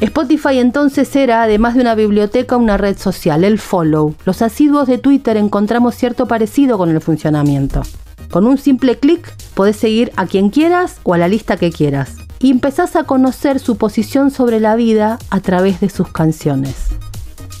[0.00, 4.14] Spotify entonces era, además de una biblioteca, una red social, el follow.
[4.24, 7.82] Los asiduos de Twitter encontramos cierto parecido con el funcionamiento.
[8.30, 12.16] Con un simple clic podés seguir a quien quieras o a la lista que quieras.
[12.38, 16.76] Y empezás a conocer su posición sobre la vida a través de sus canciones.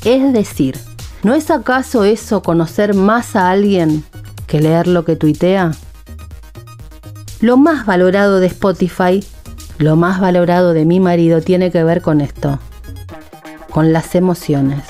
[0.04, 0.78] Es decir,
[1.24, 4.04] ¿no es acaso eso conocer más a alguien
[4.46, 5.72] que leer lo que tuitea?
[7.40, 9.22] Lo más valorado de Spotify,
[9.78, 12.58] lo más valorado de mi marido tiene que ver con esto,
[13.70, 14.82] con las emociones,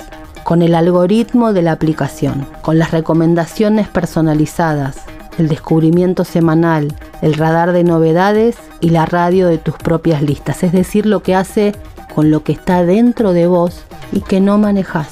[0.44, 4.96] con el algoritmo de la aplicación, con las recomendaciones personalizadas,
[5.36, 10.72] el descubrimiento semanal, el radar de novedades y la radio de tus propias listas, es
[10.72, 11.74] decir, lo que hace
[12.14, 15.08] con lo que está dentro de vos y que no manejas.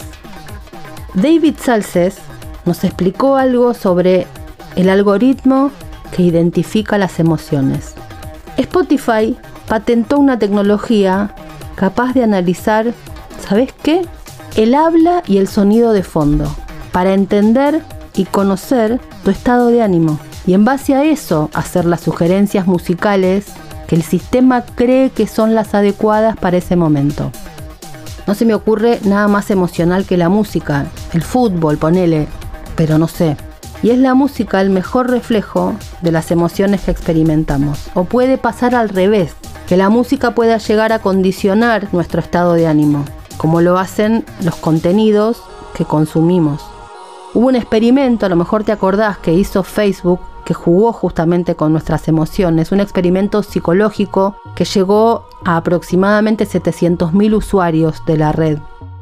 [1.12, 2.16] David Salces
[2.64, 4.27] nos explicó algo sobre
[4.75, 5.70] el algoritmo
[6.11, 7.95] que identifica las emociones.
[8.57, 9.37] Spotify
[9.69, 11.35] patentó una tecnología
[11.75, 12.92] capaz de analizar,
[13.47, 14.03] ¿sabes qué?
[14.57, 16.51] El habla y el sonido de fondo,
[16.92, 17.83] para entender
[18.14, 20.19] y conocer tu estado de ánimo.
[20.47, 23.47] Y en base a eso, hacer las sugerencias musicales
[23.87, 27.31] que el sistema cree que son las adecuadas para ese momento.
[28.27, 32.27] No se me ocurre nada más emocional que la música, el fútbol, ponele,
[32.75, 33.37] pero no sé.
[33.87, 37.87] Y es la música el mejor reflejo de las emociones que experimentamos.
[37.94, 39.37] O puede pasar al revés,
[39.68, 43.05] que la música pueda llegar a condicionar nuestro estado de ánimo,
[43.37, 45.40] como lo hacen los contenidos
[45.72, 46.64] que consumimos.
[47.33, 51.70] Hubo un experimento, a lo mejor te acordás, que hizo Facebook que jugó justamente con
[51.70, 58.59] nuestras emociones, un experimento psicológico que llegó a aproximadamente 700.000 usuarios de la red.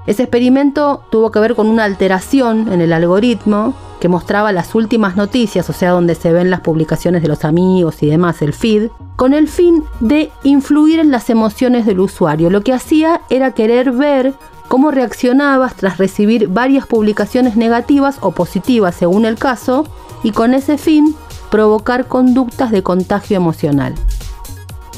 [0.07, 5.17] Ese experimento tuvo que ver con una alteración en el algoritmo que mostraba las últimas
[5.17, 8.90] noticias, o sea, donde se ven las publicaciones de los amigos y demás, el feed,
[9.17, 12.51] con el fin de influir en las emociones del usuario.
[12.51, 14.35] Lo que hacía era querer ver
[14.69, 19.87] cómo reaccionabas tras recibir varias publicaciones negativas o positivas según el caso,
[20.23, 21.14] y con ese fin
[21.51, 23.95] provocar conductas de contagio emocional.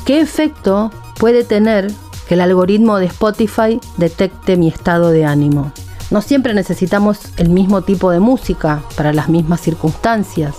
[0.04, 1.92] ¿Qué efecto puede tener
[2.26, 5.72] que el algoritmo de Spotify detecte mi estado de ánimo?
[6.10, 10.54] No siempre necesitamos el mismo tipo de música para las mismas circunstancias.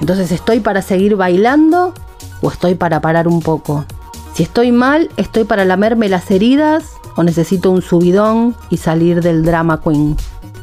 [0.00, 1.94] Entonces, ¿estoy para seguir bailando
[2.42, 3.86] o estoy para parar un poco?
[4.34, 9.44] Si estoy mal, ¿estoy para lamerme las heridas o necesito un subidón y salir del
[9.44, 10.16] drama queen?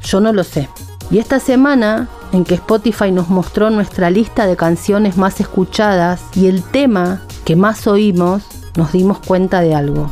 [0.03, 0.69] Yo no lo sé.
[1.09, 6.47] Y esta semana en que Spotify nos mostró nuestra lista de canciones más escuchadas y
[6.47, 8.43] el tema que más oímos,
[8.75, 10.09] nos dimos cuenta de algo.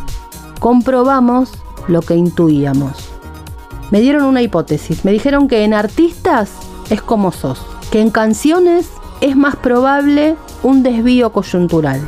[0.61, 1.49] Comprobamos
[1.87, 3.09] lo que intuíamos.
[3.89, 5.03] Me dieron una hipótesis.
[5.03, 6.51] Me dijeron que en artistas
[6.91, 8.87] es como sos, que en canciones
[9.21, 11.99] es más probable un desvío coyuntural.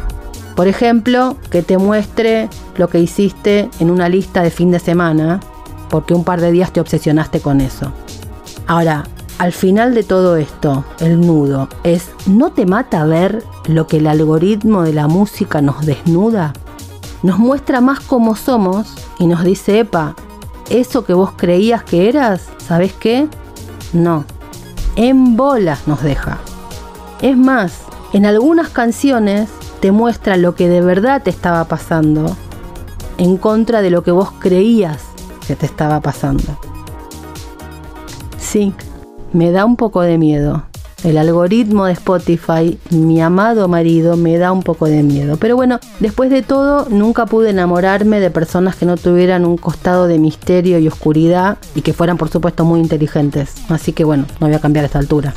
[0.55, 5.39] Por ejemplo, que te muestre lo que hiciste en una lista de fin de semana,
[5.89, 7.91] porque un par de días te obsesionaste con eso.
[8.67, 9.05] Ahora,
[9.39, 14.05] al final de todo esto, el nudo es, ¿no te mata ver lo que el
[14.05, 16.53] algoritmo de la música nos desnuda?
[17.23, 20.15] Nos muestra más cómo somos y nos dice, epa,
[20.69, 23.27] eso que vos creías que eras, ¿sabes qué?
[23.93, 24.25] No,
[24.97, 26.39] en bolas nos deja.
[27.21, 27.79] Es más,
[28.11, 32.35] en algunas canciones te muestra lo que de verdad te estaba pasando
[33.17, 35.03] en contra de lo que vos creías
[35.47, 36.57] que te estaba pasando.
[38.37, 38.73] Sí,
[39.31, 40.63] me da un poco de miedo.
[41.03, 45.35] El algoritmo de Spotify, mi amado marido, me da un poco de miedo.
[45.35, 50.07] Pero bueno, después de todo, nunca pude enamorarme de personas que no tuvieran un costado
[50.07, 53.55] de misterio y oscuridad y que fueran, por supuesto, muy inteligentes.
[53.67, 55.33] Así que bueno, no voy a cambiar a esta altura.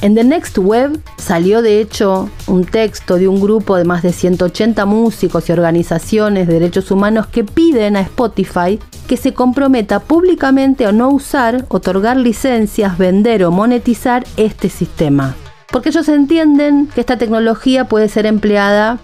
[0.00, 4.12] En The Next Web salió de hecho un texto de un grupo de más de
[4.12, 10.86] 180 músicos y organizaciones de derechos humanos que piden a Spotify que se comprometa públicamente
[10.86, 15.34] a no usar, otorgar licencias, vender o monetizar este sistema.
[15.72, 19.00] Porque ellos entienden que esta tecnología puede ser empleada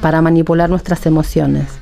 [0.00, 1.79] para manipular nuestras emociones.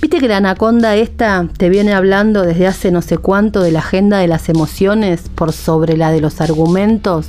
[0.00, 3.78] ¿Viste que la anaconda esta te viene hablando desde hace no sé cuánto de la
[3.78, 7.28] agenda de las emociones por sobre la de los argumentos?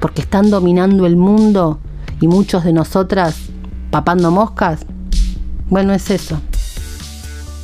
[0.00, 1.78] Porque están dominando el mundo
[2.20, 3.36] y muchos de nosotras
[3.90, 4.80] papando moscas.
[5.68, 6.40] Bueno, es eso.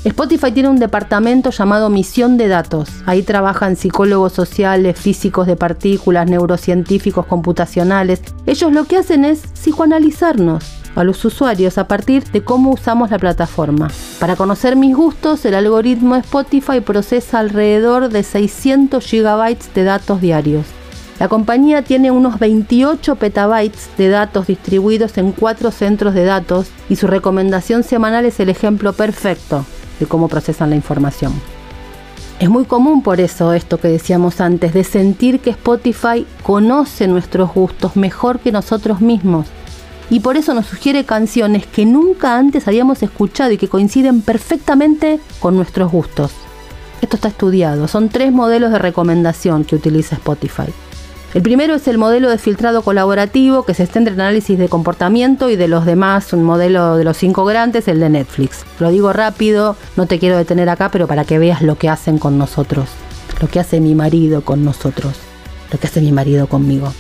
[0.05, 2.89] Spotify tiene un departamento llamado Misión de Datos.
[3.05, 8.21] Ahí trabajan psicólogos sociales, físicos de partículas, neurocientíficos computacionales.
[8.47, 13.19] Ellos lo que hacen es psicoanalizarnos a los usuarios a partir de cómo usamos la
[13.19, 13.89] plataforma.
[14.19, 20.67] Para conocer mis gustos, el algoritmo Spotify procesa alrededor de 600 gigabytes de datos diarios.
[21.19, 26.97] La compañía tiene unos 28 petabytes de datos distribuidos en cuatro centros de datos y
[26.97, 29.65] su recomendación semanal es el ejemplo perfecto
[29.99, 31.33] de cómo procesan la información.
[32.39, 37.55] Es muy común por eso esto que decíamos antes, de sentir que Spotify conoce nuestros
[37.55, 39.47] gustos mejor que nosotros mismos.
[40.11, 45.19] Y por eso nos sugiere canciones que nunca antes habíamos escuchado y que coinciden perfectamente
[45.41, 46.33] con nuestros gustos.
[47.03, 50.73] Esto está estudiado, son tres modelos de recomendación que utiliza Spotify.
[51.35, 55.51] El primero es el modelo de filtrado colaborativo que se centra en análisis de comportamiento
[55.51, 58.65] y de los demás, un modelo de los cinco grandes, el de Netflix.
[58.79, 62.19] Lo digo rápido, no te quiero detener acá, pero para que veas lo que hacen
[62.19, 62.89] con nosotros,
[63.43, 65.15] lo que hace mi marido con nosotros,
[65.71, 66.91] lo que hace mi marido conmigo.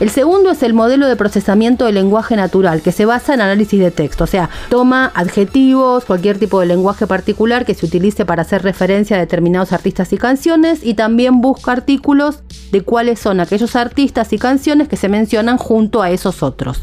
[0.00, 3.80] El segundo es el modelo de procesamiento del lenguaje natural, que se basa en análisis
[3.80, 8.42] de texto, o sea, toma adjetivos, cualquier tipo de lenguaje particular que se utilice para
[8.42, 13.74] hacer referencia a determinados artistas y canciones, y también busca artículos de cuáles son aquellos
[13.74, 16.80] artistas y canciones que se mencionan junto a esos otros.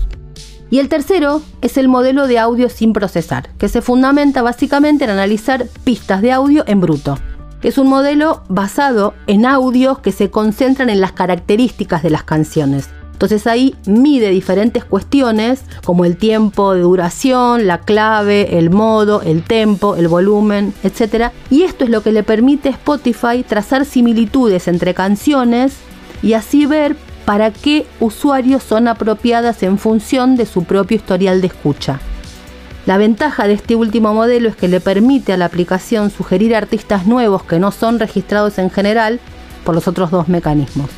[0.69, 5.11] Y el tercero es el modelo de audio sin procesar, que se fundamenta básicamente en
[5.11, 7.17] analizar pistas de audio en bruto.
[7.63, 12.89] Es un modelo basado en audios que se concentran en las características de las canciones.
[13.15, 19.41] Entonces ahí mide diferentes cuestiones como el tiempo de duración, la clave, el modo, el
[19.41, 21.31] tempo, el volumen, etc.
[21.49, 25.77] Y esto es lo que le permite a Spotify trazar similitudes entre canciones
[26.21, 31.47] y así ver para qué usuarios son apropiadas en función de su propio historial de
[31.47, 32.01] escucha.
[32.85, 37.07] La ventaja de este último modelo es que le permite a la aplicación sugerir artistas
[37.07, 39.21] nuevos que no son registrados en general
[39.63, 40.89] por los otros dos mecanismos.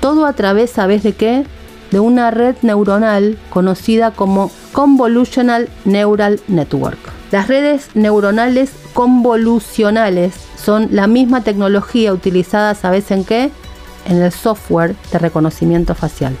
[0.00, 1.44] Todo a través, ¿sabes de qué?
[1.90, 6.98] De una red neuronal conocida como Convolutional Neural Network.
[7.32, 13.50] Las redes neuronales convolucionales son la misma tecnología utilizada, ¿sabes en qué?
[14.06, 16.36] En el software de reconocimiento facial.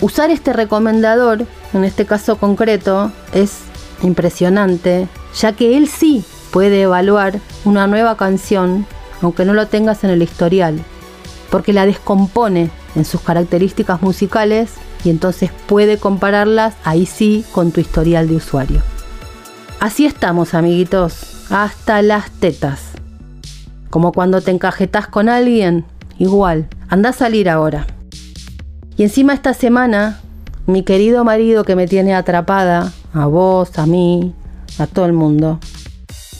[0.00, 3.60] Usar este recomendador, en este caso concreto, es
[4.02, 8.86] impresionante, ya que él sí puede evaluar una nueva canción,
[9.22, 10.78] aunque no lo tengas en el historial,
[11.50, 14.72] porque la descompone en sus características musicales
[15.04, 18.82] y entonces puede compararlas ahí sí con tu historial de usuario.
[19.78, 22.80] Así estamos, amiguitos, hasta las tetas.
[23.90, 25.84] Como cuando te encajetas con alguien,
[26.18, 27.86] igual, anda a salir ahora.
[28.96, 30.20] Y encima esta semana,
[30.66, 34.34] mi querido marido que me tiene atrapada, a vos, a mí,
[34.78, 35.60] a todo el mundo,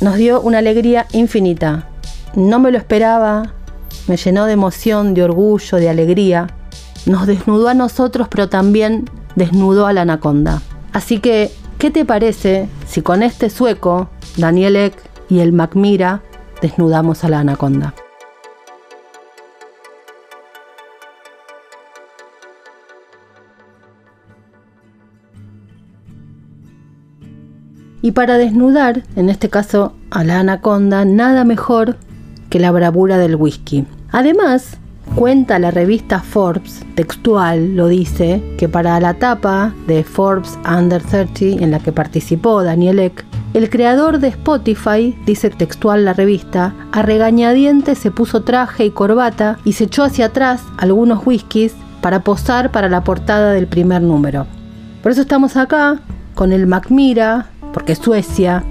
[0.01, 1.88] nos dio una alegría infinita.
[2.35, 3.53] No me lo esperaba,
[4.09, 6.49] me llenó de emoción, de orgullo, de alegría.
[7.07, 10.62] Nos desnudó a nosotros, pero también desnudó a la anaconda.
[10.92, 14.95] Así que, ¿qué te parece si con este sueco, Daniel Ek
[15.29, 16.23] y el Macmira,
[16.62, 17.95] desnudamos a la anaconda?
[28.03, 31.97] Y para desnudar, en este caso a la anaconda, nada mejor
[32.51, 33.85] que la bravura del whisky.
[34.12, 34.79] Además,
[35.14, 41.62] cuenta la revista Forbes, textual lo dice, que para la tapa de Forbes Under 30
[41.62, 47.03] en la que participó Daniel Ek, el creador de Spotify, dice textual la revista, a
[47.03, 52.71] regañadientes se puso traje y corbata y se echó hacia atrás algunos whiskies para posar
[52.71, 54.47] para la portada del primer número.
[55.03, 56.01] Por eso estamos acá
[56.35, 58.62] con el Macmira, porque Suecia.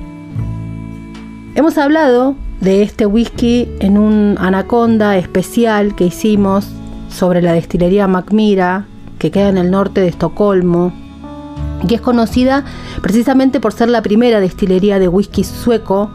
[1.55, 6.67] Hemos hablado de este whisky en un anaconda especial que hicimos
[7.09, 8.87] sobre la destilería Macmira,
[9.19, 10.93] que queda en el norte de Estocolmo,
[11.87, 12.63] y es conocida
[13.01, 16.09] precisamente por ser la primera destilería de whisky sueco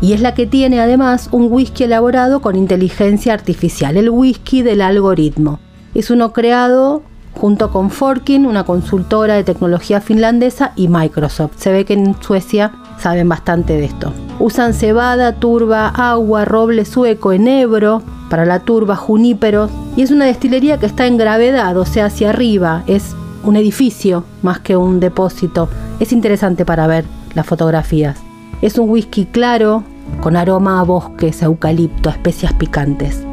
[0.00, 4.80] y es la que tiene además un whisky elaborado con inteligencia artificial, el whisky del
[4.80, 5.58] algoritmo.
[5.94, 7.02] Es uno creado
[7.34, 11.52] junto con Forkin, una consultora de tecnología finlandesa, y Microsoft.
[11.56, 14.12] Se ve que en Suecia saben bastante de esto.
[14.38, 19.70] Usan cebada, turba, agua, roble sueco, enebro para la turba, juníperos.
[19.96, 22.82] Y es una destilería que está en gravedad, o sea, hacia arriba.
[22.86, 25.68] Es un edificio más que un depósito.
[25.98, 28.18] Es interesante para ver las fotografías.
[28.62, 29.82] Es un whisky claro,
[30.20, 33.24] con aroma a bosques, eucalipto, especias picantes.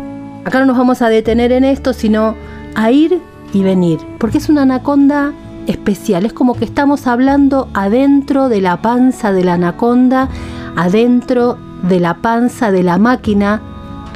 [0.46, 2.36] Acá no nos vamos a detener en esto, sino
[2.76, 3.22] a ir
[3.54, 5.34] y venir, porque es una anaconda
[5.68, 10.30] especial, es como que estamos hablando adentro de la panza de la anaconda,
[10.76, 13.62] adentro de la panza de la máquina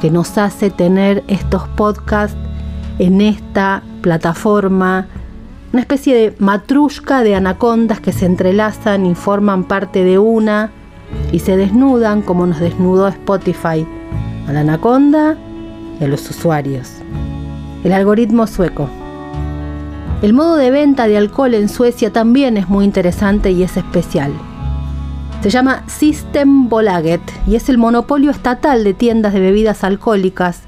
[0.00, 2.36] que nos hace tener estos podcasts
[2.98, 5.06] en esta plataforma,
[5.72, 10.70] una especie de matrushka de anacondas que se entrelazan y forman parte de una
[11.30, 13.86] y se desnudan como nos desnudó Spotify
[14.48, 15.36] a la anaconda
[16.00, 16.90] y a los usuarios.
[17.84, 19.01] El algoritmo sueco.
[20.22, 24.32] El modo de venta de alcohol en Suecia también es muy interesante y es especial.
[25.42, 30.62] Se llama System Bolaget y es el monopolio estatal de tiendas de bebidas alcohólicas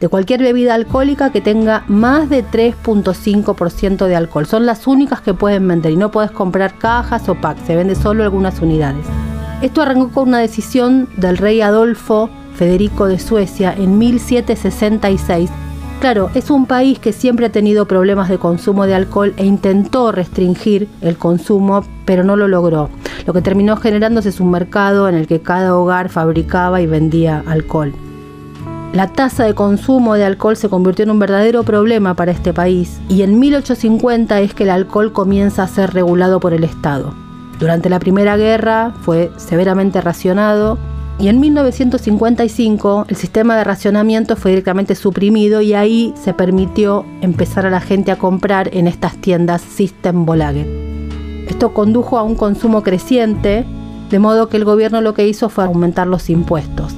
[0.00, 4.46] de cualquier bebida alcohólica que tenga más de 3.5% de alcohol.
[4.46, 7.94] Son las únicas que pueden vender y no puedes comprar cajas o packs, se vende
[7.94, 9.06] solo algunas unidades.
[9.62, 15.50] Esto arrancó con una decisión del rey Adolfo Federico de Suecia en 1766.
[16.00, 20.12] Claro, es un país que siempre ha tenido problemas de consumo de alcohol e intentó
[20.12, 22.88] restringir el consumo, pero no lo logró.
[23.26, 27.42] Lo que terminó generándose es un mercado en el que cada hogar fabricaba y vendía
[27.46, 27.92] alcohol.
[28.92, 33.00] La tasa de consumo de alcohol se convirtió en un verdadero problema para este país
[33.08, 37.12] y en 1850 es que el alcohol comienza a ser regulado por el Estado.
[37.58, 40.78] Durante la Primera Guerra fue severamente racionado
[41.20, 47.66] y en 1955 el sistema de racionamiento fue directamente suprimido y ahí se permitió empezar
[47.66, 51.46] a la gente a comprar en estas tiendas System Bolagen.
[51.48, 53.64] Esto condujo a un consumo creciente,
[54.10, 56.94] de modo que el gobierno lo que hizo fue aumentar los impuestos.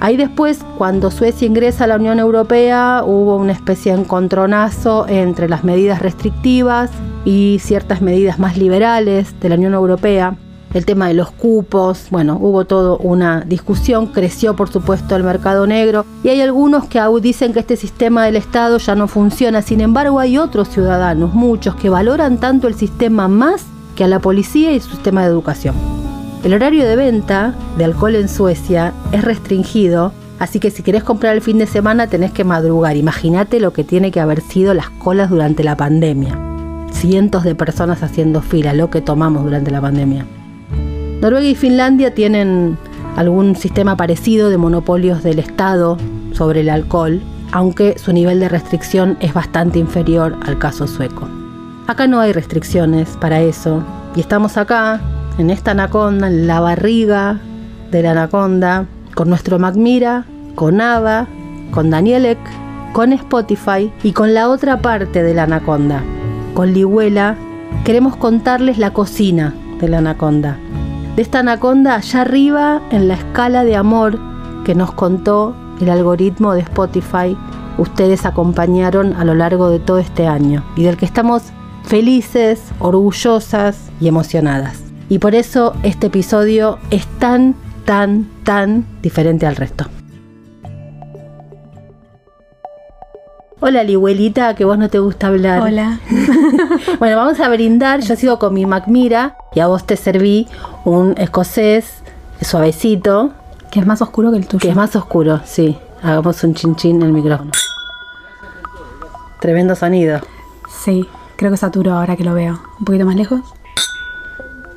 [0.00, 5.48] Ahí después, cuando Suecia ingresa a la Unión Europea, hubo una especie de encontronazo entre
[5.48, 6.90] las medidas restrictivas
[7.24, 10.36] y ciertas medidas más liberales de la Unión Europea.
[10.76, 15.66] El tema de los cupos, bueno, hubo toda una discusión, creció por supuesto el mercado
[15.66, 19.62] negro y hay algunos que aún dicen que este sistema del Estado ya no funciona,
[19.62, 23.64] sin embargo hay otros ciudadanos, muchos, que valoran tanto el sistema más
[23.94, 25.74] que a la policía y su sistema de educación.
[26.44, 31.34] El horario de venta de alcohol en Suecia es restringido, así que si querés comprar
[31.34, 32.98] el fin de semana tenés que madrugar.
[32.98, 36.38] Imagínate lo que tiene que haber sido las colas durante la pandemia.
[36.92, 40.26] Cientos de personas haciendo fila, lo que tomamos durante la pandemia.
[41.26, 42.78] Noruega y Finlandia tienen
[43.16, 45.98] algún sistema parecido de monopolios del Estado
[46.30, 47.20] sobre el alcohol,
[47.50, 51.28] aunque su nivel de restricción es bastante inferior al caso sueco.
[51.88, 53.82] Acá no hay restricciones para eso,
[54.14, 55.00] y estamos acá
[55.36, 57.40] en esta anaconda, en la barriga
[57.90, 61.26] de la anaconda, con nuestro Macmira, con Ava,
[61.72, 62.38] con Danielek,
[62.92, 66.04] con Spotify y con la otra parte de la anaconda,
[66.54, 67.34] con Lihuela,
[67.84, 70.56] queremos contarles la cocina de la anaconda.
[71.16, 74.18] De esta anaconda allá arriba en la escala de amor
[74.66, 77.34] que nos contó el algoritmo de Spotify,
[77.78, 81.44] ustedes acompañaron a lo largo de todo este año y del que estamos
[81.84, 84.82] felices, orgullosas y emocionadas.
[85.08, 87.54] Y por eso este episodio es tan,
[87.86, 89.86] tan, tan diferente al resto.
[93.68, 95.60] Hola, Lihuelita, que vos no te gusta hablar.
[95.60, 95.98] Hola.
[97.00, 97.98] bueno, vamos a brindar.
[97.98, 100.46] Yo sigo con mi Macmira y a vos te serví
[100.84, 102.04] un escocés
[102.40, 103.32] suavecito.
[103.72, 104.60] Que es más oscuro que el tuyo.
[104.60, 105.76] Que es más oscuro, sí.
[106.00, 107.50] Hagamos un chinchín en el micrófono.
[109.40, 110.20] Tremendo sonido.
[110.84, 112.60] Sí, creo que saturo ahora que lo veo.
[112.78, 113.40] Un poquito más lejos.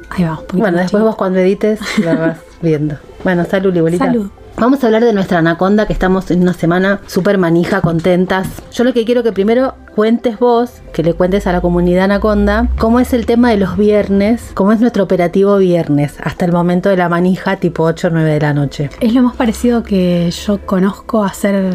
[0.09, 0.41] Ahí va.
[0.51, 2.97] Bueno, después vos cuando edites lo viendo.
[3.23, 4.05] Bueno, salud, Libolita.
[4.05, 4.29] Salud.
[4.59, 8.47] Vamos a hablar de nuestra anaconda, que estamos en una semana súper manija, contentas.
[8.73, 12.67] Yo lo que quiero que primero cuentes vos, que le cuentes a la comunidad anaconda,
[12.77, 16.89] cómo es el tema de los viernes, cómo es nuestro operativo viernes, hasta el momento
[16.89, 18.89] de la manija, tipo 8 o 9 de la noche.
[18.99, 21.73] Es lo más parecido que yo conozco hacer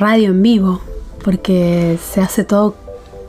[0.00, 0.80] radio en vivo,
[1.22, 2.74] porque se hace todo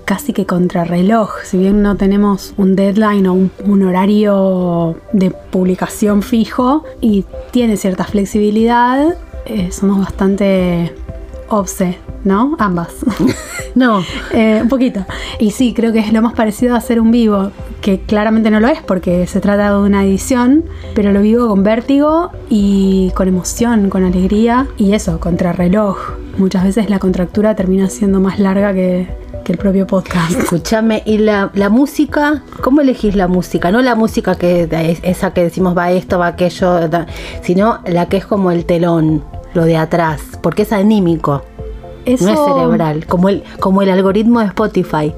[0.05, 1.31] casi que contrarreloj.
[1.43, 7.75] Si bien no tenemos un deadline o un, un, horario de publicación fijo y tiene
[7.77, 10.93] cierta flexibilidad, eh, somos bastante
[11.49, 12.55] obse, ¿no?
[12.59, 12.89] Ambas.
[13.75, 14.03] no.
[14.31, 15.05] eh, un poquito.
[15.39, 17.51] Y sí, creo que es lo más parecido a hacer un vivo,
[17.81, 21.63] que claramente no lo es porque se trata de una edición, pero lo vivo con
[21.63, 25.97] vértigo y con emoción, con alegría y eso, contrarreloj.
[26.37, 29.07] Muchas veces la contractura termina siendo más larga que,
[29.45, 30.31] que el propio podcast.
[30.31, 32.43] Escúchame, ¿y la, la, música?
[32.61, 33.71] ¿Cómo elegís la música?
[33.71, 37.05] No la música que es esa que decimos va esto, va aquello, da,
[37.43, 39.23] sino la que es como el telón,
[39.53, 41.43] lo de atrás, porque es anímico.
[42.05, 45.13] Eso, no es cerebral, como el, como el algoritmo de Spotify.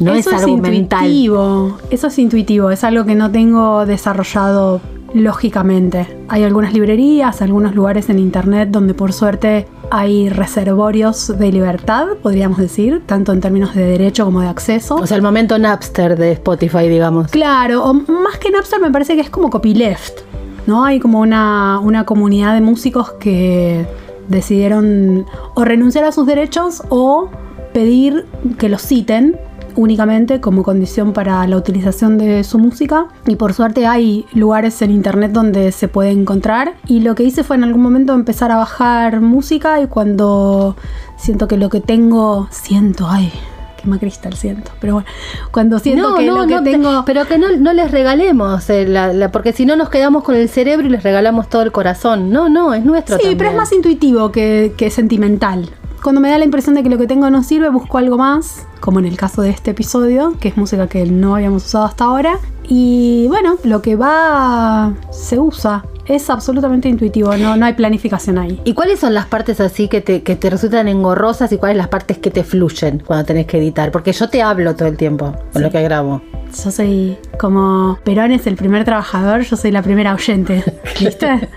[0.00, 0.42] No eso es.
[0.42, 4.80] Es intuitivo, eso es intuitivo, es algo que no tengo desarrollado
[5.14, 6.06] lógicamente.
[6.28, 12.58] Hay algunas librerías, algunos lugares en internet donde por suerte hay reservorios de libertad, podríamos
[12.58, 14.96] decir, tanto en términos de derecho como de acceso.
[14.96, 17.30] O sea, el momento Napster de Spotify, digamos.
[17.30, 20.20] Claro, o más que Napster me parece que es como copyleft,
[20.66, 20.84] ¿no?
[20.84, 23.86] Hay como una, una comunidad de músicos que
[24.28, 27.28] decidieron o renunciar a sus derechos o
[27.72, 28.26] pedir
[28.58, 29.38] que los citen
[29.76, 33.06] únicamente como condición para la utilización de su música.
[33.26, 36.74] Y por suerte hay lugares en internet donde se puede encontrar.
[36.86, 40.76] Y lo que hice fue en algún momento empezar a bajar música y cuando
[41.16, 43.32] siento que lo que tengo siento ay
[43.80, 44.70] qué macristal siento.
[44.80, 45.08] Pero bueno
[45.50, 48.68] cuando siento no, que no, lo que no, tengo pero que no, no les regalemos
[48.70, 51.62] eh, la, la, porque si no nos quedamos con el cerebro y les regalamos todo
[51.62, 52.30] el corazón.
[52.30, 53.38] No no es nuestro sí también.
[53.38, 55.70] pero es más intuitivo que, que sentimental
[56.02, 58.66] Cuando me da la impresión de que lo que tengo no sirve, busco algo más,
[58.80, 62.04] como en el caso de este episodio, que es música que no habíamos usado hasta
[62.04, 62.38] ahora.
[62.66, 65.84] Y bueno, lo que va se usa.
[66.06, 68.60] Es absolutamente intuitivo, no, no hay planificación ahí.
[68.64, 71.88] ¿Y cuáles son las partes así que te, que te resultan engorrosas y cuáles las
[71.88, 73.92] partes que te fluyen cuando tenés que editar?
[73.92, 76.22] Porque yo te hablo todo el tiempo con lo que grabo.
[76.64, 80.64] Yo soy como Perón es el primer trabajador, yo soy la primera oyente.
[81.00, 81.48] ¿Viste?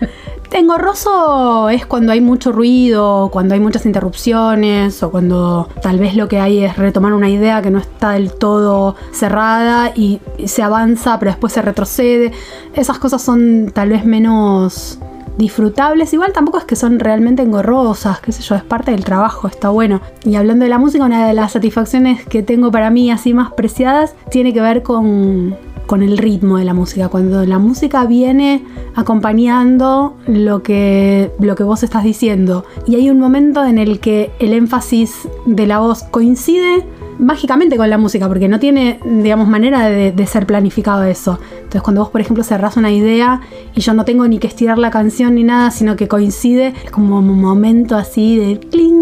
[0.53, 6.27] Engorroso es cuando hay mucho ruido, cuando hay muchas interrupciones o cuando tal vez lo
[6.27, 11.17] que hay es retomar una idea que no está del todo cerrada y se avanza
[11.17, 12.33] pero después se retrocede.
[12.75, 14.99] Esas cosas son tal vez menos
[15.39, 16.13] disfrutables.
[16.13, 19.69] Igual tampoco es que son realmente engorrosas, qué sé yo, es parte del trabajo, está
[19.69, 20.01] bueno.
[20.23, 23.51] Y hablando de la música, una de las satisfacciones que tengo para mí así más
[23.53, 27.09] preciadas tiene que ver con, con el ritmo de la música.
[27.09, 28.63] Cuando la música viene
[28.95, 32.65] acompañando lo que, lo que vos estás diciendo.
[32.85, 36.85] Y hay un momento en el que el énfasis de la voz coincide
[37.19, 41.39] mágicamente con la música, porque no tiene, digamos, manera de, de, ser planificado eso.
[41.55, 43.41] Entonces, cuando vos, por ejemplo, cerrás una idea
[43.75, 46.91] y yo no tengo ni que estirar la canción ni nada, sino que coincide, es
[46.91, 48.92] como un momento así de cling,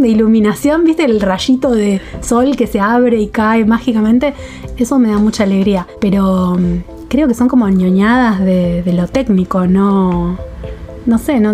[0.00, 1.04] de iluminación, ¿viste?
[1.04, 4.34] El rayito de sol que se abre y cae mágicamente.
[4.76, 5.86] Eso me da mucha alegría.
[6.00, 10.38] Pero mm, creo que son como ñoñadas de, de lo técnico, no
[11.06, 11.52] no sé, no,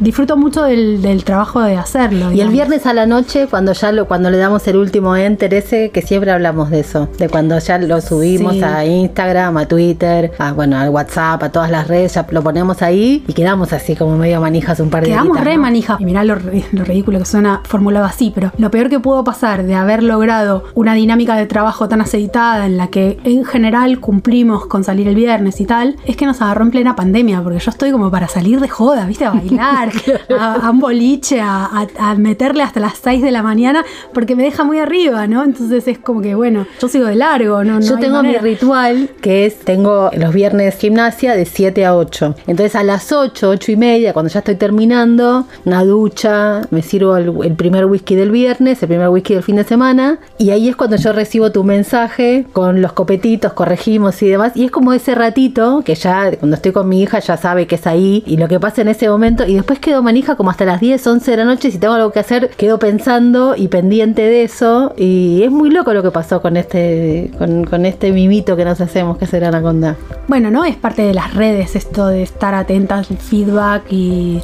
[0.00, 2.30] disfruto mucho del, del, trabajo de hacerlo.
[2.30, 2.34] Digamos.
[2.34, 5.54] Y el viernes a la noche, cuando ya lo, cuando le damos el último enter
[5.54, 8.62] ese, que siempre hablamos de eso, de cuando ya lo subimos sí.
[8.62, 12.82] a Instagram, a Twitter, a bueno, al WhatsApp, a todas las redes, ya lo ponemos
[12.82, 15.62] ahí y quedamos así como medio manijas un par de Quedamos re ¿no?
[15.62, 16.00] manijas.
[16.00, 16.36] Y mirá lo,
[16.72, 20.64] lo, ridículo que suena formulado así, pero lo peor que pudo pasar de haber logrado
[20.74, 25.14] una dinámica de trabajo tan aceitada en la que en general cumplimos con salir el
[25.14, 28.28] viernes y tal, es que nos agarró en plena pandemia, porque yo estoy como para
[28.28, 29.26] salir de joda, ¿viste?
[29.26, 29.92] A bailar,
[30.38, 34.42] a, a, un boliche, a, a, meterle hasta las 6 de la mañana, porque me
[34.42, 35.44] deja muy arriba, ¿no?
[35.44, 37.80] Entonces es como que, bueno, yo sigo de largo, ¿no?
[37.80, 42.36] Yo no tengo mi ritual, que es, tengo los viernes gimnasia de 7 a 8.
[42.46, 47.18] Entonces a las 8, 8 y media, cuando ya estoy terminando, una ducha, me sirvo
[47.18, 50.70] el, el primer whisky del viernes, el primer whisky del fin de semana, y ahí
[50.70, 54.94] es cuando yo recibo tu mensaje con los copetitos, corregimos y demás, y es como
[54.94, 58.38] ese ratito que ya, cuando estoy con mi hija, ya sabe que es ahí, y
[58.38, 61.30] lo que pasa en ese momento y después quedo manija como hasta las 10, 11
[61.30, 61.70] de la noche.
[61.70, 64.94] Si tengo algo que hacer, quedo pensando y pendiente de eso.
[64.96, 68.80] Y es muy loco lo que pasó con este, con, con este mimito que nos
[68.80, 69.96] hacemos, que el anaconda.
[70.28, 70.64] Bueno, ¿no?
[70.64, 74.40] Es parte de las redes esto de estar atentas al feedback y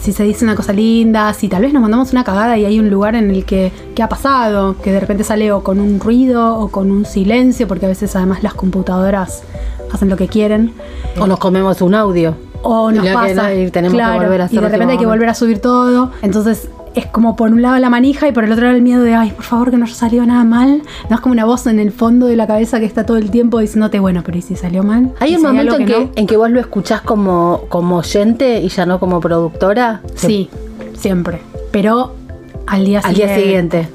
[0.00, 2.78] si se dice una cosa linda, si tal vez nos mandamos una cagada y hay
[2.78, 4.76] un lugar en el que, ¿qué ha pasado?
[4.82, 8.14] Que de repente sale o con un ruido o con un silencio, porque a veces
[8.14, 9.42] además las computadoras
[9.92, 10.74] hacen lo que quieren.
[11.18, 12.34] O nos comemos un audio
[12.64, 13.54] o nos pasa.
[13.54, 15.60] y tenemos claro, que volver a hacer y de repente hay que volver a subir
[15.60, 16.10] todo.
[16.22, 19.02] Entonces es como por un lado la manija y por el otro lado el miedo
[19.02, 21.66] de ay por favor que no haya salido nada mal no es como una voz
[21.66, 24.42] en el fondo de la cabeza que está todo el tiempo diciéndote bueno pero y
[24.42, 26.10] si salió mal hay un momento en que, no?
[26.14, 30.02] en que vos lo escuchás como como oyente y ya no como productora.
[30.14, 30.48] Sí
[31.04, 31.40] siempre.
[31.70, 32.14] Pero
[32.66, 33.34] al día al siguiente.
[33.34, 33.88] día siguiente.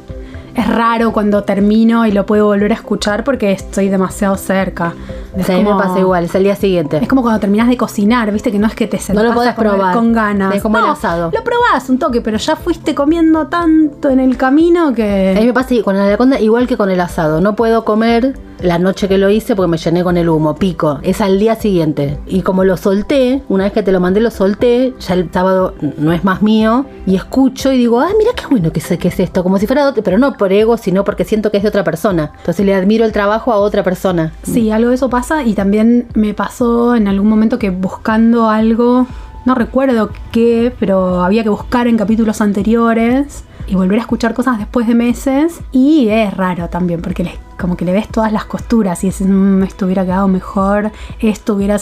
[0.55, 4.93] Es raro cuando termino y lo puedo volver a escuchar porque estoy demasiado cerca.
[5.40, 6.98] Es sí, como, me pasa igual, es el día siguiente.
[6.98, 9.36] Es como cuando terminas de cocinar, viste que no es que te sentás no lo
[9.36, 10.56] podés probar con ganas.
[10.56, 11.32] Es como no, el asado.
[11.34, 15.36] Lo probás un toque, pero ya fuiste comiendo tanto en el camino que.
[15.38, 17.42] A mí me pasa con la anaconda igual que con el asado.
[17.42, 21.00] No puedo comer la noche que lo hice porque me llené con el humo, pico.
[21.02, 22.18] Es al día siguiente.
[22.28, 25.74] Y como lo solté, una vez que te lo mandé, lo solté, ya el sábado
[25.98, 26.86] no es más mío.
[27.06, 29.44] Y escucho y digo, ah, mira qué bueno que, sé, que es esto.
[29.44, 31.84] Como si fuera otro, pero no por ego, sino porque siento que es de otra
[31.84, 32.32] persona.
[32.40, 34.34] Entonces le admiro el trabajo a otra persona.
[34.44, 35.29] Sí, algo de eso pasa.
[35.46, 39.06] Y también me pasó en algún momento que buscando algo,
[39.46, 44.58] no recuerdo qué, pero había que buscar en capítulos anteriores y volver a escuchar cosas
[44.58, 45.62] después de meses.
[45.72, 49.28] Y es raro también, porque les, como que le ves todas las costuras y dices,
[49.28, 51.78] mmm, esto hubiera quedado mejor, esto hubiera...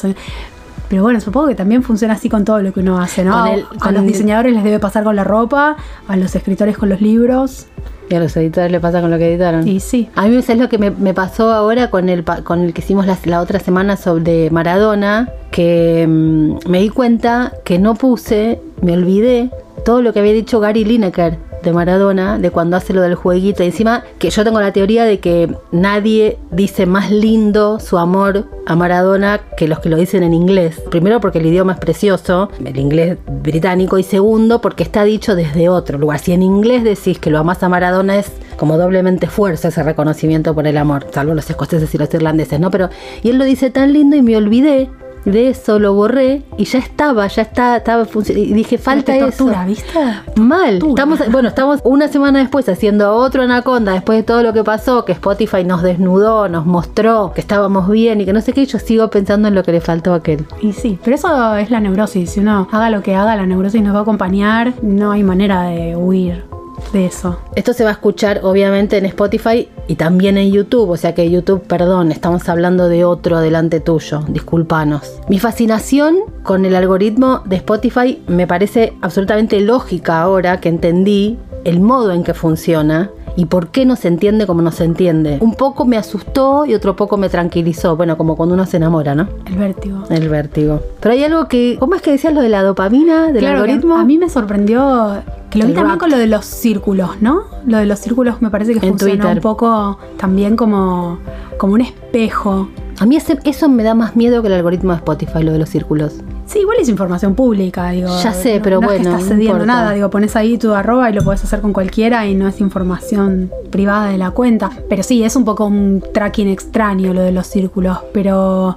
[0.89, 3.31] Pero bueno, supongo que también funciona así con todo lo que uno hace, ¿no?
[3.31, 5.75] Con el, a los diseñadores les debe pasar con la ropa,
[6.07, 7.67] a los escritores con los libros.
[8.09, 9.67] Y a los editores le pasa con lo que editaron.
[9.67, 10.09] Y sí.
[10.15, 13.05] A mí es lo que me, me pasó ahora con el, con el que hicimos
[13.05, 18.93] la, la otra semana sobre Maradona, que mmm, me di cuenta que no puse, me
[18.93, 19.49] olvidé
[19.83, 23.63] todo lo que había dicho Gary Lineker de Maradona, de cuando hace lo del jueguito.
[23.63, 28.75] Encima, que yo tengo la teoría de que nadie dice más lindo su amor a
[28.75, 30.81] Maradona que los que lo dicen en inglés.
[30.89, 35.69] Primero porque el idioma es precioso, el inglés británico, y segundo porque está dicho desde
[35.69, 36.19] otro lugar.
[36.19, 40.53] Si en inglés decís que lo amás a Maradona es como doblemente fuerza ese reconocimiento
[40.53, 42.71] por el amor, salvo los escoceses y los irlandeses, ¿no?
[42.71, 42.89] Pero,
[43.21, 44.89] y él lo dice tan lindo y me olvidé
[45.31, 48.49] de eso, lo borré y ya estaba, ya está, estaba funcionando.
[48.49, 49.45] Y dije, falta eso.
[49.45, 49.99] tortura, ¿viste?
[50.35, 50.79] Mal.
[50.79, 50.89] Tortura.
[50.89, 55.05] Estamos, bueno, estamos una semana después haciendo otro Anaconda, después de todo lo que pasó,
[55.05, 58.79] que Spotify nos desnudó, nos mostró que estábamos bien y que no sé qué, yo
[58.79, 60.45] sigo pensando en lo que le faltó a aquel.
[60.61, 62.31] Y sí, pero eso es la neurosis.
[62.31, 64.73] Si uno haga lo que haga, la neurosis nos va a acompañar.
[64.81, 66.56] No hay manera de huir
[66.93, 67.39] de eso.
[67.55, 71.29] Esto se va a escuchar obviamente en Spotify y también en YouTube, o sea que
[71.29, 75.19] YouTube, perdón, estamos hablando de otro delante tuyo, discúlpanos.
[75.29, 81.79] Mi fascinación con el algoritmo de Spotify me parece absolutamente lógica ahora que entendí el
[81.79, 85.37] modo en que funciona y por qué no se entiende como no se entiende.
[85.41, 89.13] Un poco me asustó y otro poco me tranquilizó, bueno, como cuando uno se enamora,
[89.13, 89.27] ¿no?
[89.45, 90.03] El vértigo.
[90.09, 90.81] El vértigo.
[90.99, 93.95] Pero hay algo que, ¿cómo es que decías lo de la dopamina, del Claro algoritmo?
[93.95, 95.99] A mí me sorprendió que lo vi también rap.
[95.99, 97.41] con lo de los círculos, ¿no?
[97.67, 99.37] Lo de los círculos me parece que En funciona Twitter.
[99.37, 101.19] un poco también como,
[101.59, 102.69] como un espejo.
[102.99, 105.59] A mí ese- eso me da más miedo que el algoritmo de Spotify, lo de
[105.59, 106.13] los círculos.
[106.47, 108.07] Sí, igual es información pública, digo.
[108.23, 109.65] Ya sé, no- pero no es bueno, que no estás cediendo importa.
[109.73, 112.59] nada, digo, pones ahí tu arroba y lo puedes hacer con cualquiera y no es
[112.61, 114.71] información privada de la cuenta.
[114.89, 118.75] Pero sí, es un poco un tracking extraño lo de los círculos, pero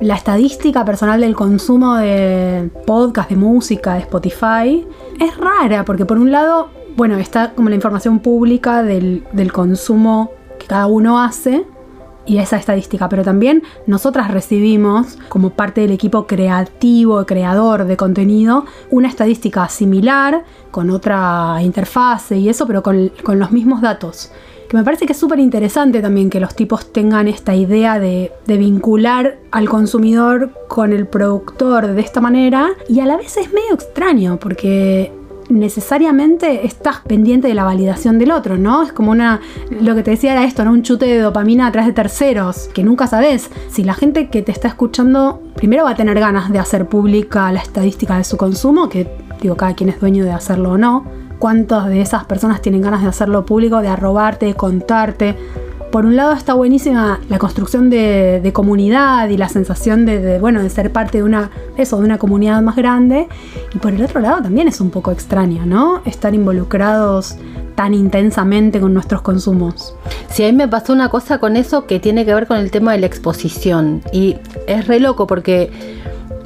[0.00, 4.86] la estadística personal del consumo de podcast, de música, de Spotify,
[5.20, 10.30] es rara, porque por un lado, bueno, está como la información pública del, del consumo
[10.58, 11.64] que cada uno hace
[12.26, 18.64] y esa estadística, pero también nosotras recibimos como parte del equipo creativo, creador de contenido,
[18.90, 24.32] una estadística similar con otra interfase y eso, pero con, con los mismos datos.
[24.68, 28.30] Que me parece que es súper interesante también que los tipos tengan esta idea de,
[28.46, 33.52] de vincular al consumidor con el productor de esta manera y a la vez es
[33.52, 35.12] medio extraño porque
[35.50, 38.82] necesariamente estás pendiente de la validación del otro, ¿no?
[38.82, 39.40] Es como una,
[39.70, 40.72] lo que te decía era esto, ¿no?
[40.72, 44.42] Un chute de dopamina a través de terceros, que nunca sabes si la gente que
[44.42, 48.36] te está escuchando primero va a tener ganas de hacer pública la estadística de su
[48.36, 49.08] consumo, que
[49.40, 51.04] digo, cada quien es dueño de hacerlo o no.
[51.38, 55.36] ¿Cuántas de esas personas tienen ganas de hacerlo público, de arrobarte, de contarte?
[55.90, 60.62] Por un lado está buenísima la construcción de, comunidad y la sensación de, de, bueno,
[60.62, 63.26] de ser parte de una, eso, de una comunidad más grande.
[63.74, 66.02] Y por el otro lado también es un poco extraño, ¿no?
[66.04, 67.36] Estar involucrados
[67.74, 69.94] tan intensamente con nuestros consumos.
[70.28, 72.70] Sí, a mí me pasó una cosa con eso que tiene que ver con el
[72.70, 74.02] tema de la exposición.
[74.12, 74.36] Y
[74.68, 75.70] es re loco porque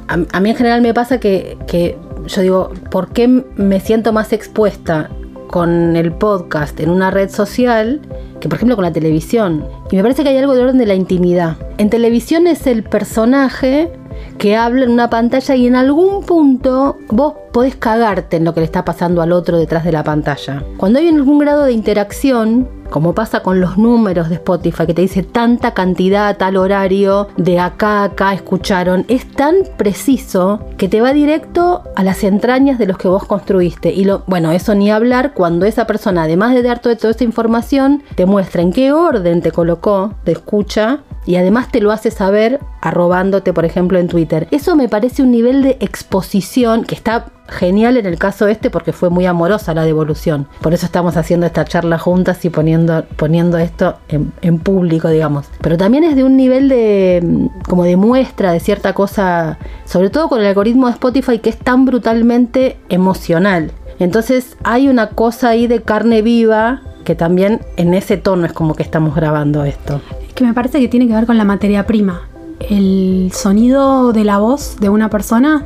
[0.07, 4.11] a, a mí en general me pasa que, que yo digo, ¿por qué me siento
[4.13, 5.09] más expuesta
[5.47, 8.01] con el podcast en una red social
[8.39, 9.65] que por ejemplo con la televisión?
[9.91, 11.57] Y me parece que hay algo de orden de la intimidad.
[11.77, 13.91] En televisión es el personaje
[14.37, 18.59] que habla en una pantalla y en algún punto vos podés cagarte en lo que
[18.59, 20.61] le está pasando al otro detrás de la pantalla.
[20.75, 25.01] Cuando hay algún grado de interacción, como pasa con los números de Spotify, que te
[25.01, 30.99] dice tanta cantidad, tal horario, de acá a acá escucharon, es tan preciso que te
[30.99, 33.93] va directo a las entrañas de los que vos construiste.
[33.93, 37.23] Y lo, bueno, eso ni hablar cuando esa persona, además de dar toda, toda esa
[37.23, 42.11] información, te muestra en qué orden te colocó de escucha y además te lo hace
[42.11, 44.47] saber arrobándote, por ejemplo, en Twitter.
[44.51, 48.91] Eso me parece un nivel de exposición que está genial en el caso este porque
[48.93, 50.47] fue muy amorosa la devolución.
[50.61, 55.47] Por eso estamos haciendo esta charla juntas y poniendo, poniendo esto en, en público, digamos.
[55.61, 60.09] Pero también es de un nivel de mm, como de muestra de cierta cosa, sobre
[60.09, 63.71] todo con el algoritmo de Spotify que es tan brutalmente emocional.
[63.99, 68.73] Entonces hay una cosa ahí de carne viva que también en ese tono es como
[68.73, 70.01] que estamos grabando esto.
[70.33, 72.23] que me parece que tiene que ver con la materia prima.
[72.59, 75.65] El sonido de la voz de una persona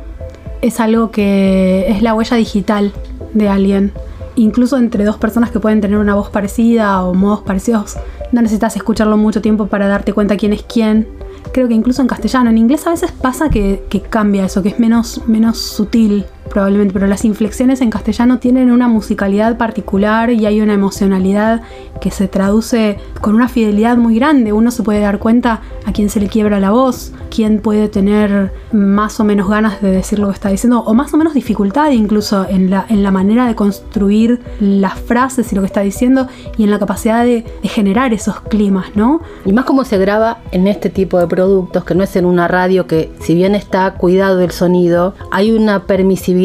[0.62, 2.92] es algo que es la huella digital
[3.34, 3.92] de alguien.
[4.36, 7.96] Incluso entre dos personas que pueden tener una voz parecida o modos parecidos,
[8.32, 11.08] no necesitas escucharlo mucho tiempo para darte cuenta quién es quién.
[11.52, 14.78] Creo que incluso en castellano, en inglés a veces pasa que, cambia eso, que es
[14.78, 20.60] menos, menos sutil probablemente, pero las inflexiones en castellano tienen una musicalidad particular y hay
[20.60, 21.62] una emocionalidad
[22.00, 24.52] que se traduce con una fidelidad muy grande.
[24.52, 28.52] Uno se puede dar cuenta a quién se le quiebra la voz, quién puede tener
[28.72, 31.90] más o menos ganas de decir lo que está diciendo, o más o menos dificultad
[31.92, 36.26] incluso en la, en la manera de construir las frases y lo que está diciendo
[36.58, 39.20] y en la capacidad de, de generar esos climas, ¿no?
[39.44, 42.48] Y más como se graba en este tipo de productos, que no es en una
[42.48, 46.39] radio que si bien está cuidado el sonido, hay una permisividad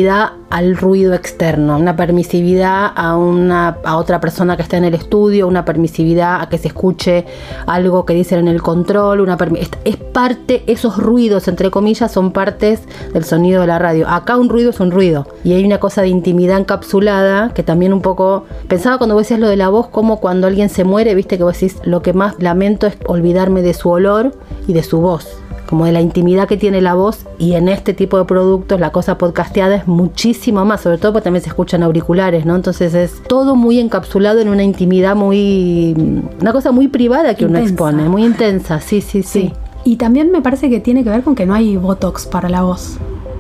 [0.50, 5.48] al ruido externo, una permisividad a, una, a otra persona que está en el estudio,
[5.48, 7.26] una permisividad a que se escuche
[7.66, 9.38] algo que dicen en el control, una
[9.86, 12.82] es parte, esos ruidos entre comillas son partes
[13.14, 14.08] del sonido de la radio.
[14.10, 17.94] Acá un ruido es un ruido y hay una cosa de intimidad encapsulada que también
[17.94, 21.16] un poco pensaba cuando vos decías lo de la voz como cuando alguien se muere,
[21.16, 24.34] viste que vos decís lo que más lamento es olvidarme de su olor
[24.68, 25.45] y de su voz.
[25.68, 28.92] Como de la intimidad que tiene la voz y en este tipo de productos la
[28.92, 32.56] cosa podcasteada es muchísimo más, sobre todo porque también se escuchan auriculares, ¿no?
[32.56, 35.96] Entonces es todo muy encapsulado en una intimidad muy,
[36.40, 39.52] una cosa muy privada que uno expone, muy intensa, sí, sí, sí.
[39.84, 42.64] Y también me parece que tiene que ver con que no hay botox para la
[42.64, 42.98] voz.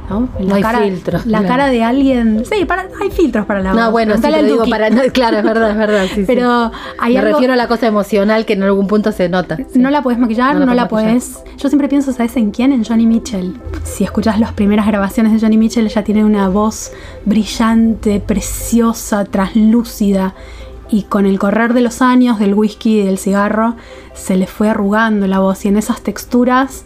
[0.10, 0.30] ¿No?
[0.39, 1.47] La hay cara, filtros, La claro.
[1.47, 2.43] cara de alguien.
[2.49, 3.82] Sí, para, hay filtros para la voz.
[3.82, 6.24] No, bueno, sí, lo al digo para, no, claro, es verdad, es verdad, sí, sí.
[6.28, 9.58] Pero hay Me algo- refiero a la cosa emocional que en algún punto se nota.
[9.58, 9.66] sí.
[9.80, 11.39] No la puedes maquillar, No no, la puedes.
[11.58, 12.72] Yo siempre pienso, ¿sabes en quién?
[12.72, 13.56] En Johnny Mitchell.
[13.84, 16.91] Si escuchas las primeras grabaciones de Johnny Mitchell, ella tiene una voz
[17.26, 20.34] brillante, preciosa, translúcida.
[20.89, 23.76] Y con el correr de los años, del whisky y del cigarro,
[24.14, 25.66] se le fue arrugando la voz.
[25.66, 26.86] Y en esas texturas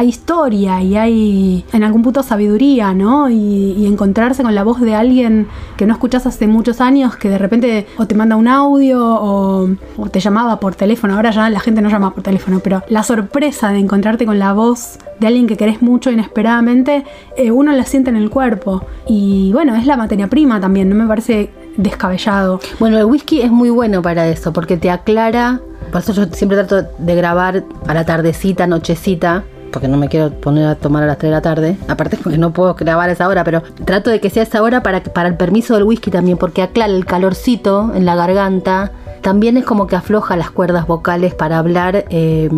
[0.00, 3.28] hay historia y hay en algún punto sabiduría, ¿no?
[3.28, 5.46] Y, y encontrarse con la voz de alguien
[5.76, 9.68] que no escuchas hace muchos años, que de repente o te manda un audio o,
[10.10, 11.16] te llamaba por teléfono.
[11.16, 14.54] Ahora ya la gente no llama por teléfono, pero la sorpresa de encontrarte con la
[14.54, 17.04] voz de alguien que querés mucho inesperadamente,
[17.36, 18.82] eh, uno la siente en el cuerpo.
[19.06, 22.58] Y bueno, es la materia prima también, no me parece descabellado.
[22.78, 25.60] Bueno, el whisky es muy bueno para eso, porque te aclara.
[25.92, 30.30] Por eso yo siempre trato de grabar a la tardecita, nochecita, porque no me quiero
[30.30, 31.76] poner a tomar a las 3 de la tarde.
[31.88, 34.82] Aparte, porque no puedo grabar a esa hora, pero trato de que sea esa hora
[34.82, 38.92] para, para el permiso del whisky también, porque aclara el calorcito en la garganta.
[39.22, 42.06] También es como que afloja las cuerdas vocales para hablar.
[42.08, 42.48] Eh,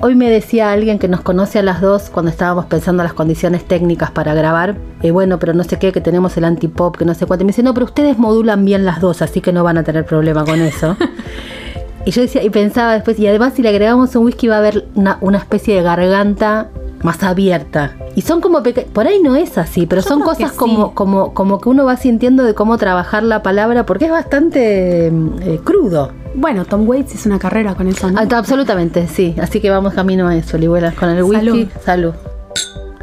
[0.00, 3.64] hoy me decía alguien que nos conoce a las dos cuando estábamos pensando las condiciones
[3.64, 4.76] técnicas para grabar.
[5.02, 7.42] eh, bueno, pero no sé qué, que tenemos el antipop, que no sé cuánto.
[7.42, 9.82] Y me dice, no, pero ustedes modulan bien las dos, así que no van a
[9.82, 10.96] tener problema con eso.
[12.04, 14.58] y yo decía, y pensaba después, y además si le agregamos un whisky va a
[14.58, 16.68] haber una, una especie de garganta
[17.02, 17.96] más abierta.
[18.16, 20.92] Y son como por ahí no es así, pero Yo son cosas como, sí.
[20.94, 25.60] como, como que uno va sintiendo de cómo trabajar la palabra, porque es bastante eh,
[25.62, 26.12] crudo.
[26.34, 28.18] Bueno, Tom Waits hizo una carrera con eso, ¿no?
[28.18, 29.34] Ah, absolutamente, sí.
[29.40, 31.68] Así que vamos camino a eso, Ligüelas, con el whisky.
[31.84, 32.14] Salud.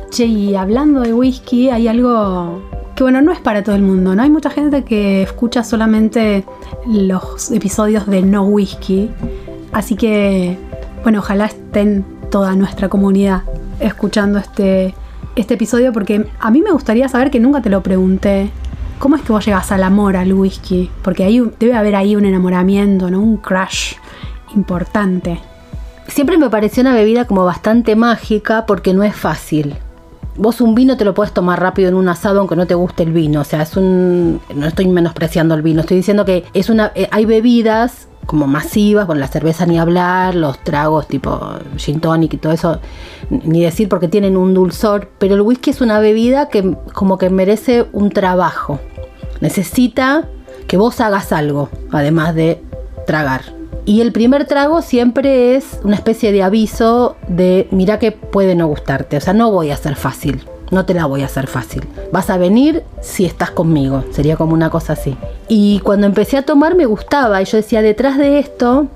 [0.10, 2.62] Che, y hablando de whisky, hay algo
[3.04, 4.22] bueno, no es para todo el mundo, ¿no?
[4.22, 6.45] Hay mucha gente que escucha solamente
[6.86, 9.10] los episodios de No Whisky.
[9.72, 10.58] Así que,
[11.04, 13.43] bueno, ojalá estén toda nuestra comunidad
[13.80, 14.93] escuchando este,
[15.36, 18.52] este episodio, porque a mí me gustaría saber que nunca te lo pregunté.
[18.99, 20.91] ¿Cómo es que vos llegas al amor al whisky?
[21.02, 23.20] Porque ahí debe haber ahí un enamoramiento, ¿no?
[23.20, 23.95] Un crush
[24.56, 25.39] importante.
[26.08, 29.76] Siempre me pareció una bebida como bastante mágica porque no es fácil.
[30.38, 33.04] Vos un vino te lo puedes tomar rápido en un asado aunque no te guste
[33.04, 33.42] el vino.
[33.42, 34.42] O sea, es un...
[34.56, 35.82] No estoy menospreciando el vino.
[35.82, 36.92] Estoy diciendo que es una...
[36.96, 41.40] eh, hay bebidas como masivas, con la cerveza ni hablar, los tragos tipo
[41.76, 42.80] gin tonic y todo eso,
[43.30, 47.30] ni decir porque tienen un dulzor, pero el whisky es una bebida que como que
[47.30, 48.80] merece un trabajo.
[49.42, 50.30] Necesita
[50.68, 52.64] que vos hagas algo, además de
[53.06, 53.42] tragar.
[53.86, 58.68] Y el primer trago siempre es una especie de aviso de mira que puede no
[58.68, 59.18] gustarte.
[59.18, 60.46] O sea, no voy a ser fácil.
[60.70, 61.86] No te la voy a hacer fácil.
[62.14, 64.06] Vas a venir si estás conmigo.
[64.12, 65.18] Sería como una cosa así.
[65.50, 67.42] Y cuando empecé a tomar me gustaba.
[67.42, 68.88] Y yo decía, detrás de esto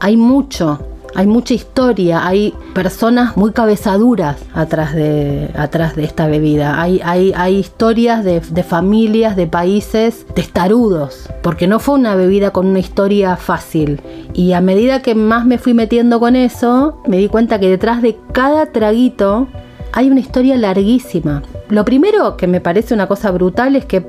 [0.00, 0.78] hay mucho.
[1.18, 6.80] Hay mucha historia, hay personas muy cabezaduras atrás de, atrás de esta bebida.
[6.80, 12.52] Hay, hay, hay historias de, de familias, de países testarudos, porque no fue una bebida
[12.52, 14.00] con una historia fácil.
[14.32, 18.00] Y a medida que más me fui metiendo con eso, me di cuenta que detrás
[18.00, 19.48] de cada traguito
[19.92, 21.42] hay una historia larguísima.
[21.68, 24.06] Lo primero que me parece una cosa brutal es que,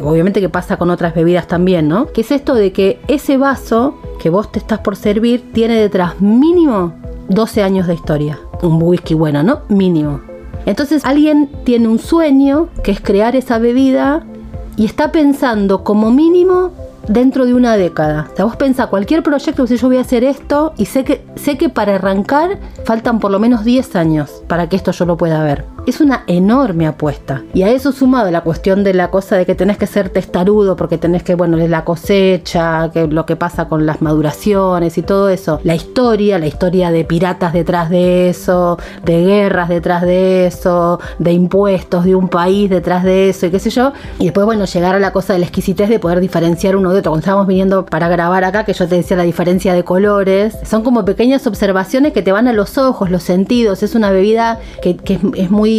[0.00, 2.06] obviamente que pasa con otras bebidas también, ¿no?
[2.06, 6.20] Que es esto de que ese vaso que vos te estás por servir tiene detrás
[6.20, 6.94] mínimo
[7.28, 8.38] 12 años de historia.
[8.62, 9.60] Un whisky bueno, ¿no?
[9.68, 10.20] Mínimo.
[10.66, 14.24] Entonces alguien tiene un sueño que es crear esa bebida
[14.76, 16.70] y está pensando como mínimo
[17.08, 18.28] dentro de una década.
[18.32, 21.24] O sea, vos pensás cualquier proyecto, que yo voy a hacer esto y sé que,
[21.34, 25.16] sé que para arrancar faltan por lo menos 10 años para que esto yo lo
[25.16, 25.64] pueda ver.
[25.86, 27.42] Es una enorme apuesta.
[27.54, 30.76] Y a eso sumado la cuestión de la cosa de que tenés que ser testarudo
[30.76, 35.28] porque tenés que, bueno, la cosecha, que lo que pasa con las maduraciones y todo
[35.28, 35.60] eso.
[35.64, 41.32] La historia, la historia de piratas detrás de eso, de guerras detrás de eso, de
[41.32, 43.92] impuestos de un país detrás de eso y qué sé yo.
[44.18, 47.00] Y después, bueno, llegar a la cosa de la exquisitez de poder diferenciar uno de
[47.00, 47.10] otro.
[47.10, 50.82] Cuando estábamos viniendo para grabar acá, que yo te decía la diferencia de colores, son
[50.82, 53.82] como pequeñas observaciones que te van a los ojos, los sentidos.
[53.82, 54.96] Es una bebida que,
[55.36, 55.71] es muy,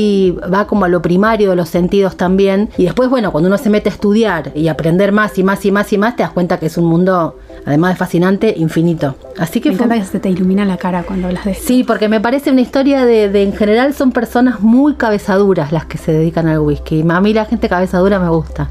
[0.54, 2.70] va como a lo primario de los sentidos también.
[2.78, 5.72] Y después, bueno, cuando uno se mete a estudiar y aprender más y más y
[5.72, 9.16] más y más, te das cuenta que es un mundo, además de fascinante, infinito.
[9.38, 11.64] Así que Me fue- encanta que se te ilumina la cara cuando hablas de esto.
[11.68, 15.86] Sí, porque me parece una historia de, de- en general son personas muy cabezaduras las
[15.86, 17.04] que se dedican al whisky.
[17.10, 18.70] A mí la gente cabezadura me gusta.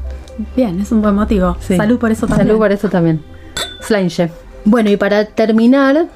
[0.55, 1.55] Bien, es un buen motivo.
[1.59, 2.47] Salud por eso también.
[2.47, 3.21] Salud por eso también.
[3.81, 4.31] Slange.
[4.65, 6.07] Bueno, y para terminar,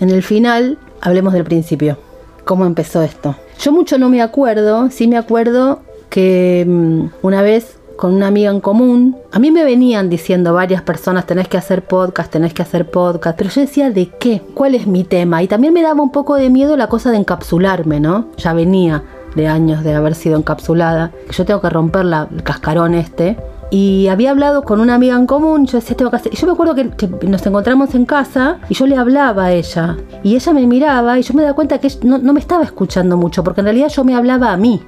[0.00, 1.96] en el final, hablemos del principio.
[2.44, 3.36] Cómo empezó esto.
[3.58, 8.50] Yo mucho no me acuerdo, sí me acuerdo que mm, una vez con una amiga
[8.50, 12.62] en común, a mí me venían diciendo varias personas, tenés que hacer podcast, tenés que
[12.62, 14.42] hacer podcast, pero yo decía, ¿de qué?
[14.54, 15.42] ¿Cuál es mi tema?
[15.42, 18.26] Y también me daba un poco de miedo la cosa de encapsularme, ¿no?
[18.38, 19.04] Ya venía
[19.36, 23.36] de años de haber sido encapsulada, yo tengo que romper la, el cascarón este.
[23.74, 26.34] Y había hablado con una amiga en común, yo decía, tengo que hacer...
[26.34, 29.96] Y yo me acuerdo que, nos encontramos en casa y yo le hablaba a ella.
[30.22, 33.16] Y ella me miraba y yo me daba cuenta que no, no me estaba escuchando
[33.16, 34.82] mucho, porque en realidad yo me hablaba a mí.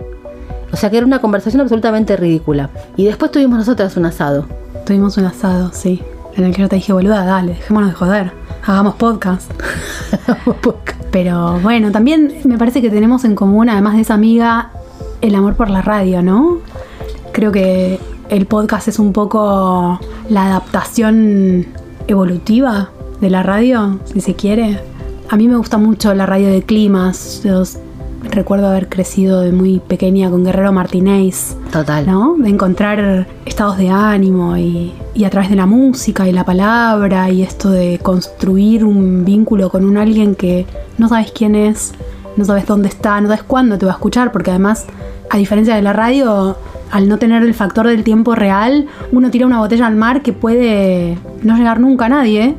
[0.70, 2.68] O sea que era una conversación absolutamente ridícula.
[2.94, 4.44] Y después tuvimos nosotras un asado.
[4.84, 6.02] Tuvimos un asado, sí.
[6.36, 8.32] En el que yo te dije, boluda, dale, dejémonos de joder.
[8.66, 9.50] Hagamos podcast.
[11.10, 14.72] Pero bueno, también me parece que tenemos en común, además de esa amiga,
[15.22, 16.58] el amor por la radio, ¿no?
[17.32, 17.98] Creo que
[18.28, 21.66] el podcast es un poco la adaptación
[22.06, 24.80] evolutiva de la radio, si se quiere.
[25.28, 27.42] A mí me gusta mucho la radio de climas.
[27.44, 27.62] Yo
[28.30, 31.56] recuerdo haber crecido de muy pequeña con Guerrero Martínez.
[31.72, 32.06] Total.
[32.06, 32.36] ¿no?
[32.38, 37.30] De encontrar estados de ánimo y, y, a través de la música y la palabra
[37.30, 40.66] y esto de construir un vínculo con un alguien que
[40.98, 41.92] no sabes quién es,
[42.36, 44.86] no sabes dónde está, no sabes cuándo te va a escuchar, porque además,
[45.30, 46.56] a diferencia de la radio,
[46.90, 50.32] al no tener el factor del tiempo real, uno tira una botella al mar que
[50.32, 52.56] puede no llegar nunca a nadie,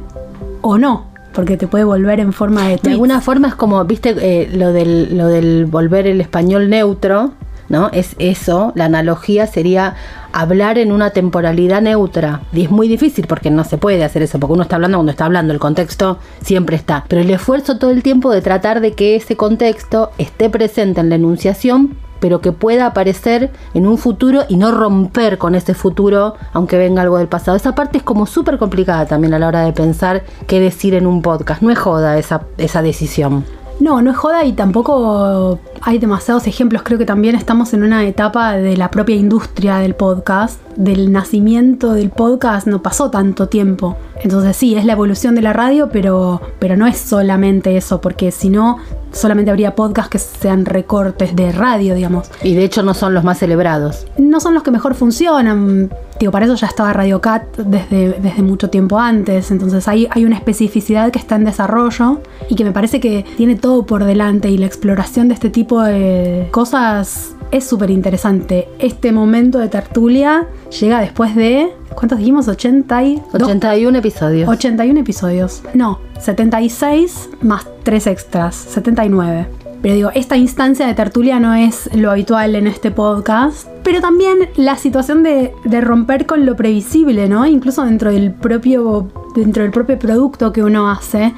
[0.61, 2.77] o no, porque te puede volver en forma de...
[2.77, 7.33] De alguna forma es como, viste, eh, lo, del, lo del volver el español neutro,
[7.69, 7.89] ¿no?
[7.91, 9.95] Es eso, la analogía sería
[10.31, 12.41] hablar en una temporalidad neutra.
[12.51, 15.11] Y es muy difícil porque no se puede hacer eso, porque uno está hablando cuando
[15.11, 17.05] está hablando, el contexto siempre está.
[17.07, 21.09] Pero el esfuerzo todo el tiempo de tratar de que ese contexto esté presente en
[21.09, 26.35] la enunciación, pero que pueda aparecer en un futuro y no romper con ese futuro,
[26.53, 27.57] aunque venga algo del pasado.
[27.57, 31.07] Esa parte es como súper complicada también a la hora de pensar qué decir en
[31.07, 31.61] un podcast.
[31.61, 33.45] No es joda esa, esa decisión.
[33.79, 36.81] No, no es joda y tampoco hay demasiados ejemplos.
[36.83, 40.61] Creo que también estamos en una etapa de la propia industria del podcast.
[40.77, 43.97] Del nacimiento del podcast no pasó tanto tiempo.
[44.21, 48.31] Entonces sí, es la evolución de la radio, pero, pero no es solamente eso, porque
[48.31, 48.77] si no,
[49.11, 52.29] solamente habría podcasts que sean recortes de radio, digamos.
[52.43, 54.05] Y de hecho no son los más celebrados.
[54.17, 55.91] No son los que mejor funcionan.
[56.19, 59.51] Digo, para eso ya estaba Radio Cat desde, desde mucho tiempo antes.
[59.51, 63.55] Entonces hay, hay una especificidad que está en desarrollo y que me parece que tiene
[63.55, 68.67] todo por delante y la exploración de este tipo de cosas es súper interesante.
[68.79, 70.47] Este momento de tertulia
[70.79, 71.71] llega después de...
[71.95, 72.47] ¿Cuántos dijimos?
[72.47, 73.21] 80 y...
[73.33, 74.49] 81 episodios.
[74.49, 75.63] 81 episodios.
[75.73, 78.55] No, 76 más 3 extras.
[78.55, 79.47] 79.
[79.81, 83.67] Pero digo, esta instancia de tertulia no es lo habitual en este podcast.
[83.83, 87.45] Pero también la situación de, de, romper con lo previsible, ¿no?
[87.45, 89.07] Incluso dentro del propio.
[89.35, 91.33] dentro del propio producto que uno hace.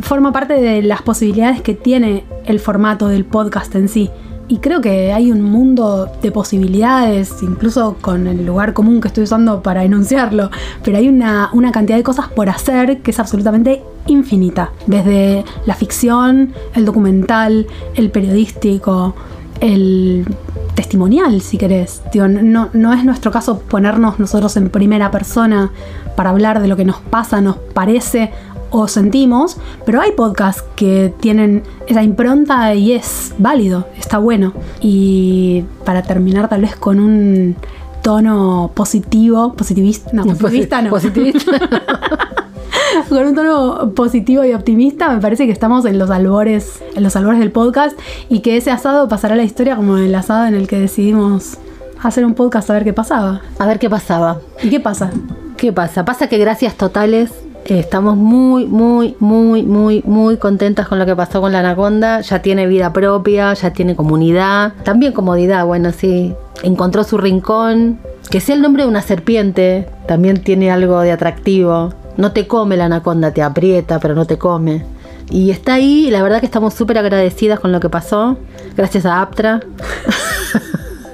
[0.00, 4.10] Forma parte de las posibilidades que tiene el formato del podcast en sí.
[4.50, 9.22] Y creo que hay un mundo de posibilidades, incluso con el lugar común que estoy
[9.22, 10.50] usando para enunciarlo,
[10.82, 14.72] pero hay una, una, cantidad de cosas por hacer que es absolutamente infinita.
[14.88, 19.14] Desde la ficción, el documental, el periodístico,
[19.60, 20.26] el
[20.74, 22.02] testimonial, si querés.
[22.12, 25.70] Digo, no, no es nuestro caso ponernos nosotros en primera persona
[26.16, 28.32] para hablar de lo que nos pasa, nos parece
[28.70, 34.52] o sentimos, pero hay podcasts que tienen esa impronta y es válido, está bueno.
[34.80, 37.56] Y para terminar tal vez con un
[38.02, 40.90] tono positivo, positivista, no, positivista no.
[40.90, 41.52] Positivista.
[43.08, 47.16] con un tono positivo y optimista, me parece que estamos en los albores, en los
[47.16, 47.98] albores del podcast
[48.28, 51.58] y que ese asado pasará a la historia como el asado en el que decidimos
[52.02, 53.42] hacer un podcast a ver qué pasaba.
[53.58, 54.38] A ver qué pasaba.
[54.62, 55.10] ¿Y qué pasa?
[55.56, 56.04] ¿Qué pasa?
[56.04, 57.30] Pasa que gracias totales
[57.66, 62.20] Estamos muy, muy, muy, muy, muy contentas con lo que pasó con la anaconda.
[62.20, 66.34] Ya tiene vida propia, ya tiene comunidad, también comodidad, bueno, sí.
[66.62, 67.98] Encontró su rincón.
[68.28, 71.92] Que sea el nombre de una serpiente, también tiene algo de atractivo.
[72.16, 74.84] No te come la anaconda, te aprieta, pero no te come.
[75.30, 78.36] Y está ahí, la verdad que estamos súper agradecidas con lo que pasó.
[78.76, 79.60] Gracias a Aptra.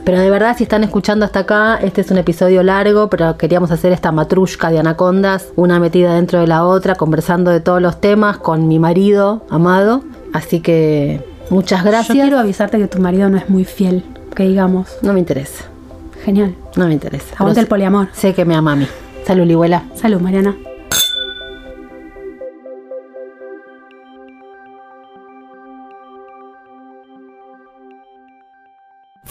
[0.07, 3.73] Pero de verdad, si están escuchando hasta acá, este es un episodio largo, pero queríamos
[3.73, 8.01] hacer esta matrushka de anacondas, una metida dentro de la otra, conversando de todos los
[8.01, 10.05] temas con mi marido amado.
[10.33, 12.17] Así que muchas gracias.
[12.17, 14.97] Yo quiero avisarte que tu marido no es muy fiel, que digamos.
[15.03, 15.65] No me interesa.
[16.25, 16.55] Genial.
[16.77, 17.35] No me interesa.
[17.37, 18.07] Aguanta el poliamor.
[18.13, 18.87] Sé que me ama a mí.
[19.27, 19.87] Salud, Lihuela.
[19.97, 20.55] Salud, Mariana.